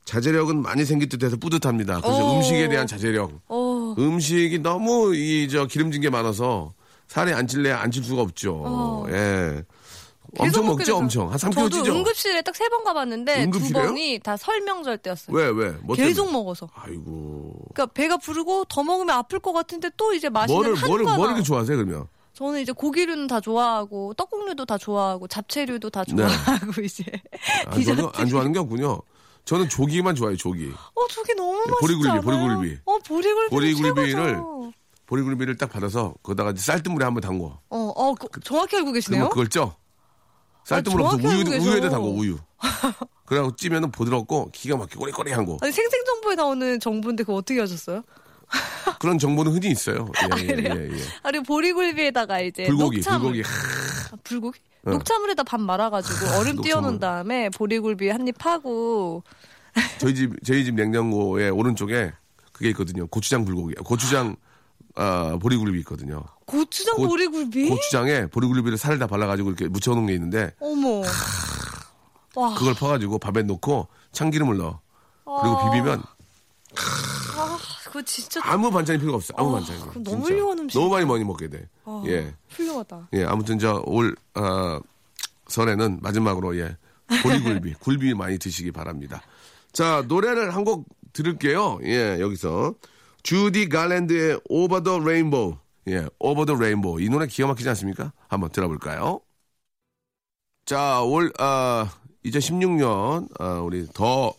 자제력은 0.06 0.62
많이 0.62 0.84
생길 0.84 1.08
듯 1.10 1.24
해서 1.24 1.38
뿌듯합니다. 1.38 2.02
그래서 2.02 2.26
오. 2.34 2.38
음식에 2.38 2.68
대한 2.68 2.86
자제력. 2.88 3.32
어, 3.98 4.02
음식이 4.02 4.60
너무 4.60 5.16
이 5.16 5.48
저 5.50 5.66
기름진 5.66 6.02
게 6.02 6.10
많아서 6.10 6.74
살이 7.08 7.34
안 7.34 7.48
찔래 7.48 7.72
안 7.72 7.92
찔 7.92 8.04
수가 8.04 8.22
없죠. 8.22 9.06
예. 9.10 9.64
계속 10.36 10.62
엄청 10.62 10.66
먹게 10.66 10.72
먹죠, 10.80 10.86
돼서. 10.86 10.98
엄청. 10.98 11.32
한 11.32 11.38
3kg 11.38 11.54
저도 11.54 11.70
찌죠? 11.70 11.96
응급실에 11.96 12.42
딱 12.42 12.56
세 12.56 12.68
번 12.70 12.84
가봤는데 12.84 13.44
응급실에요? 13.44 13.84
두 13.84 13.88
번이 13.90 14.20
다 14.24 14.36
설명절 14.36 14.98
때였어요. 14.98 15.36
왜, 15.38 15.46
왜? 15.50 15.76
뭐 15.84 15.96
계속 15.96 16.24
때문에? 16.24 16.32
먹어서. 16.40 16.70
아이고. 16.74 17.54
그러니까 17.74 17.94
배가 17.94 18.18
부르고 18.18 18.66
더 18.66 18.82
먹으면 18.84 19.16
아플 19.16 19.40
것 19.40 19.54
같은데 19.54 19.92
또 19.96 20.12
이제 20.14 20.30
맛있는 20.30 20.56
뭐를, 20.56 20.72
뭐를, 20.88 21.06
한과나. 21.06 21.18
뭐를 21.18 21.34
이렇게 21.36 21.46
좋아하세요, 21.46 21.78
그러면? 21.78 22.08
저는 22.34 22.62
이제 22.62 22.72
고기류는 22.72 23.28
다 23.28 23.40
좋아하고 23.42 24.16
떡국류도 24.16 24.66
다 24.66 24.80
좋아하고 24.80 25.28
잡채류도 25.28 25.92
다 25.92 26.04
네. 26.08 26.16
좋아하고 26.16 26.82
이제 26.82 27.04
안, 27.68 27.80
좋아하는, 27.84 28.10
안 28.16 28.28
좋아하는 28.28 28.54
게 28.54 28.58
없군요. 28.60 29.02
저는 29.46 29.68
조기만 29.70 30.16
좋아해요, 30.16 30.38
조기. 30.38 30.72
어 30.96 31.08
저게 31.10 31.34
너무 31.34 31.52
네, 31.66 31.72
맛있지 31.72 31.82
보리굴비? 31.82 32.26
보리굴비. 32.26 32.78
어 32.86 32.98
보리굴비 33.00 33.50
보리굴비를. 33.50 34.42
보리굴비를 35.06 35.58
딱 35.58 35.70
받아서 35.72 36.14
거기다가 36.24 36.54
쌀뜨물에 36.56 37.04
한번 37.06 37.22
담궈. 37.22 37.60
어 37.70 37.78
어 37.96 38.14
그, 38.16 38.40
정확히 38.42 38.78
알고 38.78 38.94
계시네요. 38.94 39.30
그걸 39.30 39.50
쪄. 39.50 39.76
쌀뜨물 40.66 41.02
아, 41.04 41.10
우유. 41.10 41.62
우유에다 41.62 41.90
담궈, 41.90 42.08
우유. 42.08 42.38
그래갖고 43.26 43.56
찌면은 43.58 43.92
부드럽고 43.92 44.50
기가 44.54 44.78
막히게 44.78 44.98
꼬리꼬리한 44.98 45.46
거. 45.46 45.58
아니 45.62 45.72
생생정보에 45.74 46.36
나오는 46.36 46.80
정보인데 46.80 47.24
그거 47.24 47.36
어떻게 47.36 47.60
하셨어요? 47.60 48.02
그런 49.00 49.18
정보는 49.20 49.52
흔히 49.52 49.72
있어요. 49.72 50.08
예, 50.40 50.44
예, 50.44 50.48
예, 50.58 50.90
예. 50.92 51.02
아, 51.24 51.32
그리고 51.32 51.44
보리굴비에다가 51.46 52.40
이제 52.42 52.66
불고기, 52.66 52.98
녹차물. 52.98 53.32
불고기. 53.34 53.44
아, 53.44 54.16
불고기? 54.24 54.60
어. 54.86 54.92
녹차물에다 54.92 55.44
밥 55.44 55.62
말아가지고 55.62 56.26
얼음 56.40 56.56
녹차물. 56.58 56.64
띄워놓은 56.64 57.00
다음에 57.00 57.50
보리굴비 57.50 58.10
한 58.10 58.28
입 58.28 58.36
하고 58.46 59.24
저희 60.00 60.14
집, 60.14 60.44
저희 60.44 60.64
집 60.66 60.76
냉장고의 60.76 61.50
오른쪽에 61.50 62.14
그게 62.52 62.70
있거든요. 62.70 63.08
고추장 63.08 63.44
불고기. 63.46 63.74
고추장, 63.76 64.36
아, 64.96 65.38
보리굴비 65.42 65.80
있거든요. 65.80 66.24
고추장 66.46 66.96
고- 66.98 67.08
보리굴비? 67.08 67.70
고추장에 67.70 68.28
보리굴비를 68.28 68.78
살을 68.78 69.00
다 69.00 69.08
발라가지고 69.08 69.50
이렇게 69.50 69.68
묻혀놓은 69.68 70.06
게 70.08 70.14
있는데 70.14 70.54
어머. 70.60 71.02
와. 72.36 72.54
그걸 72.56 72.74
퍼가지고 72.76 73.20
밥에 73.20 73.44
넣고 73.44 73.88
참기름을 74.12 74.58
넣어. 74.58 74.80
그리고 75.26 75.58
아. 75.58 75.72
비비면 75.72 76.04
아, 77.38 77.58
그거 77.94 78.02
진짜 78.06 78.42
아무 78.44 78.72
반찬이 78.72 78.98
필요가 78.98 79.18
없어. 79.18 79.36
아무 79.38 79.52
아, 79.52 79.60
반찬이. 79.60 79.80
그럼 79.82 80.04
너무 80.04 80.18
진짜. 80.18 80.34
훌륭한 80.34 80.58
음식이다. 80.58 80.80
너무 80.80 80.96
많이 80.96 81.06
많이 81.06 81.24
먹게 81.24 81.48
돼. 81.48 81.70
아, 81.86 82.04
예. 82.08 82.34
훌륭하다. 82.50 83.10
예. 83.14 83.24
아무튼 83.24 83.60
저올 83.60 84.16
어, 84.34 84.80
설에는 85.48 86.00
마지막으로 86.02 86.58
예. 86.58 86.76
보리굴비, 87.22 87.76
굴비 87.80 88.16
많이 88.16 88.40
드시기 88.40 88.72
바랍니다. 88.72 89.22
자, 89.74 90.04
노래를 90.08 90.56
한 90.56 90.64
곡 90.64 90.88
들을게요. 91.14 91.82
예, 91.84 92.18
여기서. 92.20 92.74
주디 93.22 93.70
갈랜드의 93.70 94.40
Over 94.50 94.82
the 94.84 95.00
Rainbow. 95.00 95.60
예, 95.88 96.08
Over 96.18 96.48
the 96.48 96.58
Rainbow. 96.58 97.00
이 97.00 97.10
노래 97.10 97.28
기가 97.28 97.48
막히지 97.50 97.70
않습니까? 97.70 98.12
한번 98.28 98.50
들어볼까요? 98.50 99.22
자, 100.66 101.02
올, 101.04 101.32
아, 101.38 101.92
2016년, 102.26 103.28
아, 103.40 103.60
우리 103.60 103.86
더 103.94 104.34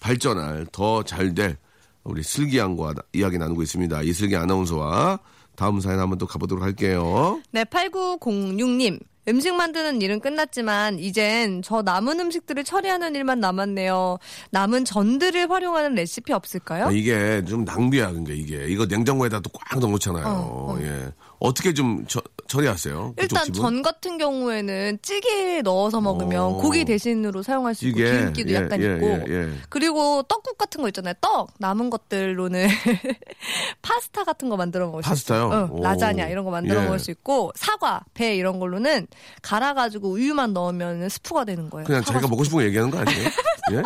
발전할, 0.00 0.66
더 0.70 1.02
잘 1.02 1.34
될 1.34 1.56
우리 2.04 2.22
슬기 2.22 2.58
양과 2.58 2.94
나- 2.94 3.02
이야기 3.12 3.38
나누고 3.38 3.62
있습니다. 3.62 4.02
이슬기 4.02 4.36
아나운서와 4.36 5.20
다음 5.54 5.80
사연 5.80 6.00
한번 6.00 6.18
또 6.18 6.26
가보도록 6.26 6.64
할게요. 6.64 7.40
네, 7.52 7.64
8906님. 7.64 8.98
음식 9.28 9.54
만드는 9.54 10.02
일은 10.02 10.18
끝났지만 10.18 10.98
이젠 10.98 11.62
저 11.62 11.80
남은 11.80 12.18
음식들을 12.18 12.64
처리하는 12.64 13.14
일만 13.14 13.38
남았네요. 13.38 14.18
남은 14.50 14.84
전들을 14.84 15.48
활용하는 15.48 15.94
레시피 15.94 16.32
없을까요? 16.32 16.86
아, 16.86 16.90
이게 16.90 17.44
좀 17.44 17.64
낭비야, 17.64 18.08
그러니까 18.10 18.32
이게. 18.34 18.66
이거 18.68 18.84
냉장고에다 18.84 19.38
또 19.38 19.50
꽉 19.52 19.78
넣어놓잖아요. 19.78 20.26
어, 20.26 20.74
어. 20.76 20.78
예. 20.82 21.12
어떻게 21.42 21.74
좀 21.74 22.06
처, 22.06 22.20
처리하세요? 22.46 23.14
일단? 23.18 23.52
전 23.52 23.82
같은 23.82 24.16
경우에는 24.16 24.98
찌개에 25.02 25.62
넣어서 25.62 26.00
먹으면 26.00 26.40
어. 26.40 26.56
고기 26.56 26.84
대신으로 26.84 27.42
사용할 27.42 27.74
수 27.74 27.88
있고 27.88 27.98
찌개. 27.98 28.10
기름기도 28.10 28.50
예, 28.50 28.54
약간 28.54 28.80
예, 28.80 28.94
있고 28.94 29.06
예, 29.08 29.24
예. 29.28 29.52
그리고 29.68 30.22
떡국 30.22 30.56
같은 30.56 30.80
거 30.82 30.88
있잖아요. 30.88 31.14
떡 31.20 31.50
남은 31.58 31.90
것들로는 31.90 32.68
파스타 33.82 34.22
같은 34.22 34.48
거 34.48 34.56
만들어 34.56 34.86
먹을 34.86 35.02
파스타요? 35.02 35.66
수. 35.68 35.72
오. 35.74 35.78
어, 35.78 35.82
라자냐 35.82 36.28
이런 36.28 36.44
거 36.44 36.52
만들어 36.52 36.80
예. 36.80 36.84
먹을 36.84 37.00
수 37.00 37.10
있고 37.10 37.50
사과, 37.56 38.04
배 38.14 38.36
이런 38.36 38.60
걸로는 38.60 39.08
갈아가지고 39.42 40.10
우유만 40.12 40.52
넣으면 40.52 41.08
스프가 41.08 41.44
되는 41.44 41.68
거예요. 41.70 41.86
그냥 41.86 42.04
자기가 42.04 42.28
먹고 42.28 42.44
싶은 42.44 42.58
거 42.58 42.64
얘기하는 42.64 42.90
거 42.90 42.98
아니에요? 42.98 43.28
예? 43.72 43.82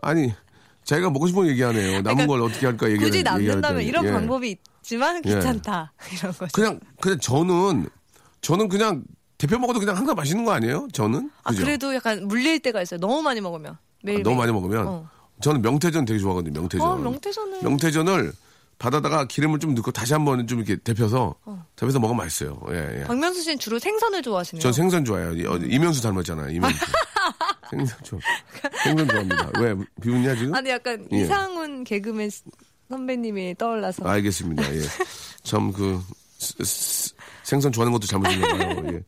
아니, 0.00 0.32
자기가 0.84 1.10
먹고 1.10 1.26
싶은 1.26 1.42
거 1.42 1.48
얘기하네요. 1.48 2.00
남은 2.00 2.26
걸 2.26 2.40
어떻게 2.40 2.66
할까 2.66 2.86
얘기하는 2.86 3.06
굳이 3.10 3.22
남는다면 3.22 3.82
이런 3.82 4.06
예. 4.06 4.12
방법이 4.12 4.56
있지만 4.82 5.22
예. 5.24 5.34
귀찮다 5.34 5.92
이런 6.12 6.32
거죠. 6.32 6.50
그냥, 6.52 6.80
그냥 7.00 7.18
저는, 7.20 7.88
저는 8.40 8.68
그냥 8.68 9.04
대표 9.38 9.58
먹어도 9.58 9.80
그냥 9.80 9.96
항상 9.96 10.14
맛있는 10.14 10.44
거 10.44 10.52
아니에요? 10.52 10.88
저는? 10.92 11.30
아 11.44 11.50
그죠? 11.50 11.64
그래도 11.64 11.94
약간 11.94 12.26
물릴 12.28 12.60
때가 12.60 12.82
있어요. 12.82 13.00
너무 13.00 13.22
많이 13.22 13.40
먹으면 13.40 13.78
매일 14.02 14.20
아, 14.20 14.22
너무 14.22 14.36
많이 14.36 14.52
먹으면 14.52 14.86
어. 14.86 15.08
저는 15.40 15.62
명태전 15.62 16.04
되게 16.04 16.18
좋아하거든요. 16.20 16.60
명태전. 16.60 16.86
어, 16.86 16.96
명태전은 16.96 17.62
명태전을 17.62 18.32
받아다가 18.78 19.24
기름을 19.26 19.58
좀 19.60 19.74
넣고 19.74 19.90
다시 19.92 20.12
한번 20.12 20.46
좀 20.46 20.58
이렇게 20.58 20.76
데펴서 20.76 21.34
데펴서 21.76 21.98
먹으면 22.00 22.16
맛있어요. 22.18 22.60
예, 22.70 23.00
예. 23.00 23.04
박명수 23.04 23.42
씨는 23.42 23.58
주로 23.58 23.78
생선을 23.78 24.22
좋아하시네요. 24.22 24.60
전 24.60 24.72
생선 24.72 25.04
좋아해요. 25.04 25.32
이- 25.34 25.46
어, 25.46 25.56
이면수 25.56 26.02
닮았잖아요. 26.02 26.50
이면수. 26.50 26.78
생선 27.70 27.98
좋아. 28.04 28.20
생선 28.84 29.08
좋아합니다. 29.08 29.50
왜 29.60 29.74
비웃냐 30.00 30.34
지금? 30.36 30.54
아니 30.54 30.70
약간 30.70 31.06
예. 31.12 31.22
이상훈 31.22 31.84
개그맨 31.84 32.30
시- 32.30 32.42
선배님이 32.92 33.56
떠올라서 33.58 34.04
알겠습니다. 34.04 34.62
예. 34.74 34.80
참 35.42 35.72
그 35.72 36.00
생선 37.44 37.72
좋아하는 37.72 37.92
것도 37.92 38.06
잘못인가 38.06 38.48
봐요. 38.56 38.82
예. 38.92 39.02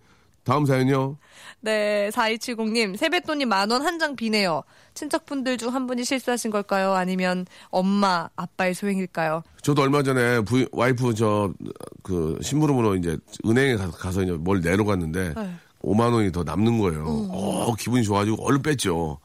다음 0.45 0.67
사연요. 0.67 1.17
네 1.61 2.11
4270님 2.13 2.97
세뱃돈이 2.97 3.47
만 3.47 3.71
원 3.73 3.81
한 3.83 3.99
장 3.99 4.15
비네요. 4.17 4.63
친척분들 4.95 5.57
중 5.57 5.71
한 5.75 5.87
분이 5.87 6.05
실수하신 6.05 6.51
걸까요? 6.51 6.93
아니면 6.93 7.47
엄마 7.71 8.29
아빠의 8.37 8.75
소행일까요? 8.75 9.43
저도 9.63 9.83
얼마 9.83 10.03
전에 10.03 10.41
부인- 10.41 10.69
와이프 10.73 11.15
저 11.15 11.53
그 12.03 12.39
심부름으로 12.43 12.97
이제 12.97 13.17
은행에 13.47 13.77
가- 13.77 13.91
가서 13.91 14.23
이제 14.23 14.33
뭘 14.33 14.61
내러 14.61 14.85
갔는데 14.85 15.33
네. 15.35 15.55
5만 15.83 16.13
원이 16.13 16.33
더 16.33 16.45
남는 16.45 16.79
거예요. 16.79 17.05
어, 17.31 17.75
기분이 17.77 18.03
좋아지고 18.05 18.45
얼른 18.47 18.61
뺐죠. 18.63 19.19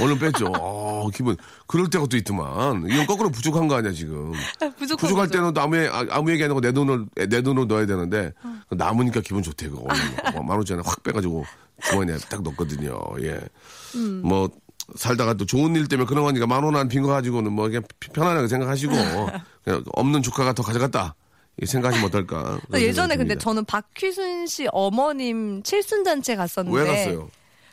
얼른 0.00 0.18
뺐죠. 0.18 0.52
어, 0.58 1.08
기분 1.14 1.36
그럴 1.66 1.88
때가 1.90 2.06
또 2.06 2.16
있더만. 2.16 2.86
이건 2.90 3.06
거꾸로 3.06 3.30
부족한 3.30 3.68
거 3.68 3.76
아니야 3.76 3.92
지금. 3.92 4.32
부족한 4.78 4.96
부족할 4.96 5.26
거죠. 5.26 5.32
때는 5.38 5.54
또 5.54 5.60
아무, 5.60 5.76
얘- 5.76 5.88
아, 5.88 6.04
아무 6.10 6.30
얘기 6.30 6.42
안 6.44 6.50
하고 6.50 6.60
내 6.60 6.72
돈을 6.72 7.06
내 7.28 7.42
돈으로 7.42 7.64
넣어야 7.66 7.86
되는데 7.86 8.32
남으니까 8.70 9.20
기분 9.20 9.42
좋대 9.42 9.68
그거 9.68 9.82
얼른 9.88 10.46
만 10.46 10.56
원짜리 10.56 10.80
확 10.84 11.02
빼가지고 11.02 11.44
주머니에 11.82 12.16
딱 12.28 12.42
넣거든요. 12.42 12.98
예. 13.22 13.40
뭐 14.22 14.48
살다가 14.96 15.34
또 15.34 15.46
좋은 15.46 15.74
일 15.76 15.86
때문에 15.88 16.06
그런 16.06 16.24
거니까 16.24 16.46
만 16.46 16.64
원 16.64 16.74
안 16.76 16.88
빈 16.88 17.02
거 17.02 17.08
가지고는 17.08 17.52
뭐 17.52 17.68
그냥 17.68 17.82
피- 18.00 18.10
편안하게 18.10 18.48
생각하시고 18.48 18.92
그냥 19.64 19.84
없는 19.92 20.22
조카가 20.22 20.52
더 20.54 20.62
가져갔다 20.62 21.14
생각하시면 21.64 22.08
어떨까. 22.08 22.58
예전에 22.74 23.16
근데. 23.16 23.36
저는 23.36 23.64
박휘순 23.66 24.46
씨 24.46 24.66
어머님 24.72 25.62
칠순잔치 25.62 26.34
갔었는데 26.36 26.78
왜 26.80 26.86
갔어요? 26.86 27.28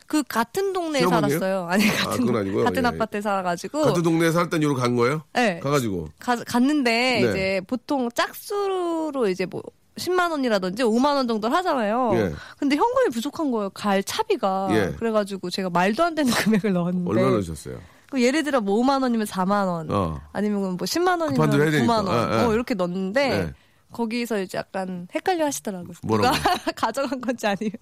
그 0.07 0.23
같은 0.23 0.71
동네에 0.73 1.01
시어머니요? 1.01 1.37
살았어요. 1.39 1.67
아니 1.69 1.85
같은 1.87 2.25
그건 2.25 2.41
아니고요. 2.41 2.63
같은 2.63 2.83
예. 2.83 2.87
아파트에 2.87 3.21
살아가지고 3.21 3.81
같은 3.83 4.01
동네에 4.03 4.31
살던 4.31 4.61
이유로 4.61 4.75
간 4.75 4.95
거예요? 4.95 5.21
네. 5.33 5.59
가가지고. 5.59 6.09
가, 6.17 6.35
갔는데 6.37 6.91
네. 6.91 7.19
이제 7.29 7.61
보통 7.67 8.09
짝수로 8.11 9.27
이제 9.27 9.45
뭐 9.45 9.61
10만 9.97 10.31
원이라든지 10.31 10.83
5만 10.83 11.15
원 11.15 11.27
정도 11.27 11.49
하잖아요. 11.49 12.11
예. 12.13 12.33
근데 12.57 12.75
현금이 12.77 13.09
부족한 13.11 13.51
거예요. 13.51 13.69
갈 13.71 14.01
차비가. 14.03 14.69
예. 14.71 14.95
그래가지고 14.97 15.49
제가 15.49 15.69
말도 15.69 16.03
안 16.03 16.15
되는 16.15 16.31
금액을 16.31 16.71
넣었는데. 16.71 17.09
얼마나 17.09 17.29
넣으셨어요? 17.31 17.77
그 18.09 18.21
예를 18.23 18.43
들어 18.43 18.61
뭐 18.61 18.81
5만 18.81 19.01
원이면 19.01 19.25
4만 19.27 19.67
원. 19.67 19.91
어. 19.91 20.21
아니면 20.31 20.61
뭐 20.61 20.75
10만 20.77 21.19
원이면 21.19 21.33
급한 21.33 21.49
대로 21.49 21.63
해야 21.63 21.71
되니까. 21.71 22.01
9만 22.01 22.07
원. 22.07 22.31
예, 22.31 22.37
예. 22.37 22.43
어, 22.45 22.53
이렇게 22.53 22.73
넣었는데 22.75 23.31
예. 23.31 23.53
거기서 23.91 24.41
이제 24.41 24.57
약간 24.57 25.07
헷갈려 25.13 25.45
하시더라고요. 25.45 25.93
뭐라고? 26.03 26.35
가져간 26.75 27.21
건지 27.21 27.47
아니면 27.47 27.73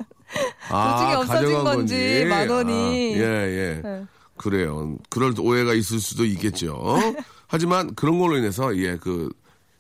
아, 0.70 0.92
도중에 0.98 1.14
없어진 1.16 1.46
가져간 1.46 1.76
건지, 1.78 2.26
만 2.30 2.50
원이. 2.50 2.74
아, 2.74 3.18
예, 3.18 3.22
예. 3.22 3.82
네. 3.84 4.06
그래요. 4.38 4.98
그럴 5.10 5.34
오해가 5.40 5.74
있을 5.74 6.00
수도 6.00 6.26
있겠죠. 6.26 6.98
하지만 7.48 7.96
그런 7.96 8.20
걸로 8.20 8.38
인해서 8.38 8.76
예, 8.78 8.98
그 8.98 9.30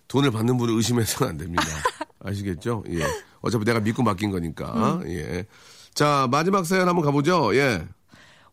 돈을 0.07 0.31
받는 0.31 0.57
분을 0.57 0.75
의심해서는 0.75 1.31
안 1.31 1.37
됩니다. 1.37 1.63
아시겠죠? 2.23 2.83
예. 2.89 3.03
어차피 3.41 3.65
내가 3.65 3.79
믿고 3.79 4.03
맡긴 4.03 4.31
거니까. 4.31 4.99
음. 5.01 5.09
예. 5.09 5.45
자, 5.93 6.27
마지막 6.31 6.65
사연 6.65 6.87
한번 6.87 7.05
가보죠. 7.05 7.55
예. 7.55 7.87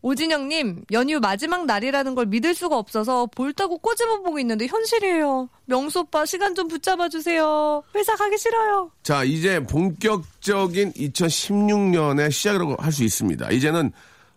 오진영님 0.03 0.83
연휴 0.91 1.19
마지막 1.21 1.65
날이라는 1.65 2.13
걸 2.13 2.25
믿을 2.25 2.53
수가 2.53 2.77
없어서 2.77 3.25
볼따고 3.27 3.77
꼬집어 3.79 4.17
보고 4.21 4.37
있는데 4.39 4.67
현실이에요. 4.67 5.47
명수 5.65 6.01
오빠 6.01 6.25
시간 6.25 6.53
좀 6.55 6.67
붙잡아 6.67 7.07
주세요. 7.07 7.81
회사 7.95 8.13
가기 8.17 8.37
싫어요. 8.37 8.91
자, 9.01 9.23
이제 9.23 9.61
본격적인 9.63 10.91
2016년의 10.93 12.31
시작이라고 12.31 12.75
할 12.79 12.91
수 12.91 13.03
있습니다. 13.03 13.49
이제는 13.51 13.91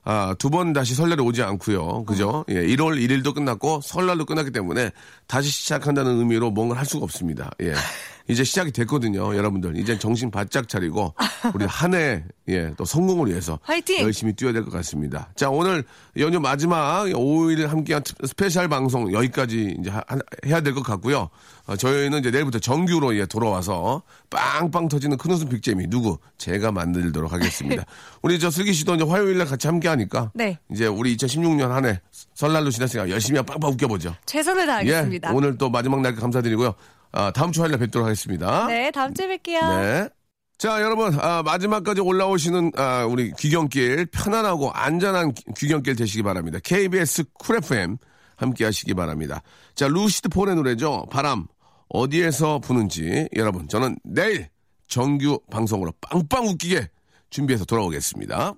아, 0.08 0.34
두 0.38 0.50
번 0.50 0.72
다시 0.72 0.94
설날이 0.94 1.20
오지 1.20 1.42
않고요. 1.42 2.04
그죠? 2.04 2.44
예, 2.48 2.54
1월 2.54 2.96
1일도 3.04 3.34
끝났고 3.34 3.80
설날도 3.82 4.24
끝났기 4.24 4.52
때문에 4.52 4.92
다시 5.26 5.50
시작한다는 5.50 6.18
의미로 6.20 6.52
뭔가를 6.52 6.78
할 6.78 6.86
수가 6.86 7.02
없습니다. 7.02 7.50
예. 7.60 7.74
이제 8.28 8.44
시작이 8.44 8.70
됐거든요, 8.70 9.36
여러분들. 9.36 9.76
이제 9.76 9.98
정신 9.98 10.30
바짝 10.30 10.68
차리고 10.68 11.12
우리 11.54 11.64
한 11.66 11.94
해, 11.94 12.24
예, 12.48 12.72
또 12.76 12.84
성공을 12.84 13.28
위해서 13.30 13.58
화이팅! 13.62 14.02
열심히 14.02 14.32
뛰어야 14.32 14.52
될 14.52 14.64
것 14.64 14.70
같습니다. 14.72 15.28
자, 15.36 15.50
오늘 15.50 15.84
연휴 16.18 16.38
마지막 16.40 17.04
5일 17.06 17.66
함께한 17.66 18.02
트- 18.02 18.14
special 18.26 18.68
방송 18.68 19.12
여기까지 19.12 19.76
이제 19.80 19.90
하- 19.90 20.02
해야 20.44 20.60
될 20.60 20.74
것 20.74 20.82
같고요. 20.82 21.28
어, 21.66 21.76
저희는 21.76 22.20
이제 22.20 22.30
내일부터 22.30 22.58
정규로 22.58 23.16
예, 23.16 23.26
돌아와서 23.26 24.02
빵빵 24.30 24.88
터지는 24.88 25.16
큰 25.16 25.30
웃음 25.32 25.48
big재미 25.48 25.86
누구 25.88 26.18
제가 26.38 26.70
만들도록 26.72 27.32
하겠습니다. 27.32 27.84
우리 28.22 28.38
저 28.38 28.50
슬기 28.50 28.72
씨도 28.72 28.94
이제 28.94 29.04
화요일에 29.04 29.44
같이 29.44 29.66
함께 29.66 29.88
하니까 29.88 30.30
네. 30.34 30.58
이제 30.70 30.86
우리 30.86 31.16
2016년 31.16 31.68
한 31.70 31.86
해 31.86 32.00
설날도 32.34 32.70
지났으니까 32.70 33.10
열심히 33.10 33.40
빵빵 33.42 33.72
웃겨보죠. 33.72 34.14
최선을 34.26 34.66
다하겠습니다. 34.66 35.30
예, 35.30 35.34
오늘 35.34 35.58
또 35.58 35.68
마지막 35.70 36.00
날 36.00 36.14
감사드리고요. 36.14 36.74
아, 37.12 37.30
다음 37.32 37.50
주 37.52 37.62
화요일에 37.62 37.78
뵙도록 37.78 38.04
하겠습니다. 38.06 38.66
네, 38.66 38.90
다음 38.90 39.14
주에 39.14 39.26
뵐게요. 39.26 39.80
네. 39.80 40.08
자, 40.58 40.80
여러분, 40.80 41.18
아, 41.20 41.42
마지막까지 41.42 42.00
올라오시는, 42.00 42.72
아, 42.76 43.04
우리 43.04 43.30
귀경길, 43.38 44.06
편안하고 44.06 44.70
안전한 44.70 45.34
귀- 45.34 45.44
귀경길 45.54 45.96
되시기 45.96 46.22
바랍니다. 46.22 46.58
KBS 46.64 47.24
쿨 47.34 47.56
FM 47.58 47.98
함께 48.36 48.64
하시기 48.64 48.94
바랍니다. 48.94 49.42
자, 49.74 49.86
루시드 49.86 50.30
폴의 50.30 50.54
노래죠. 50.56 51.06
바람, 51.10 51.46
어디에서 51.90 52.60
부는지, 52.60 53.28
여러분, 53.36 53.68
저는 53.68 53.98
내일 54.02 54.48
정규 54.88 55.38
방송으로 55.50 55.92
빵빵 56.00 56.46
웃기게 56.46 56.88
준비해서 57.28 57.66
돌아오겠습니다. 57.66 58.54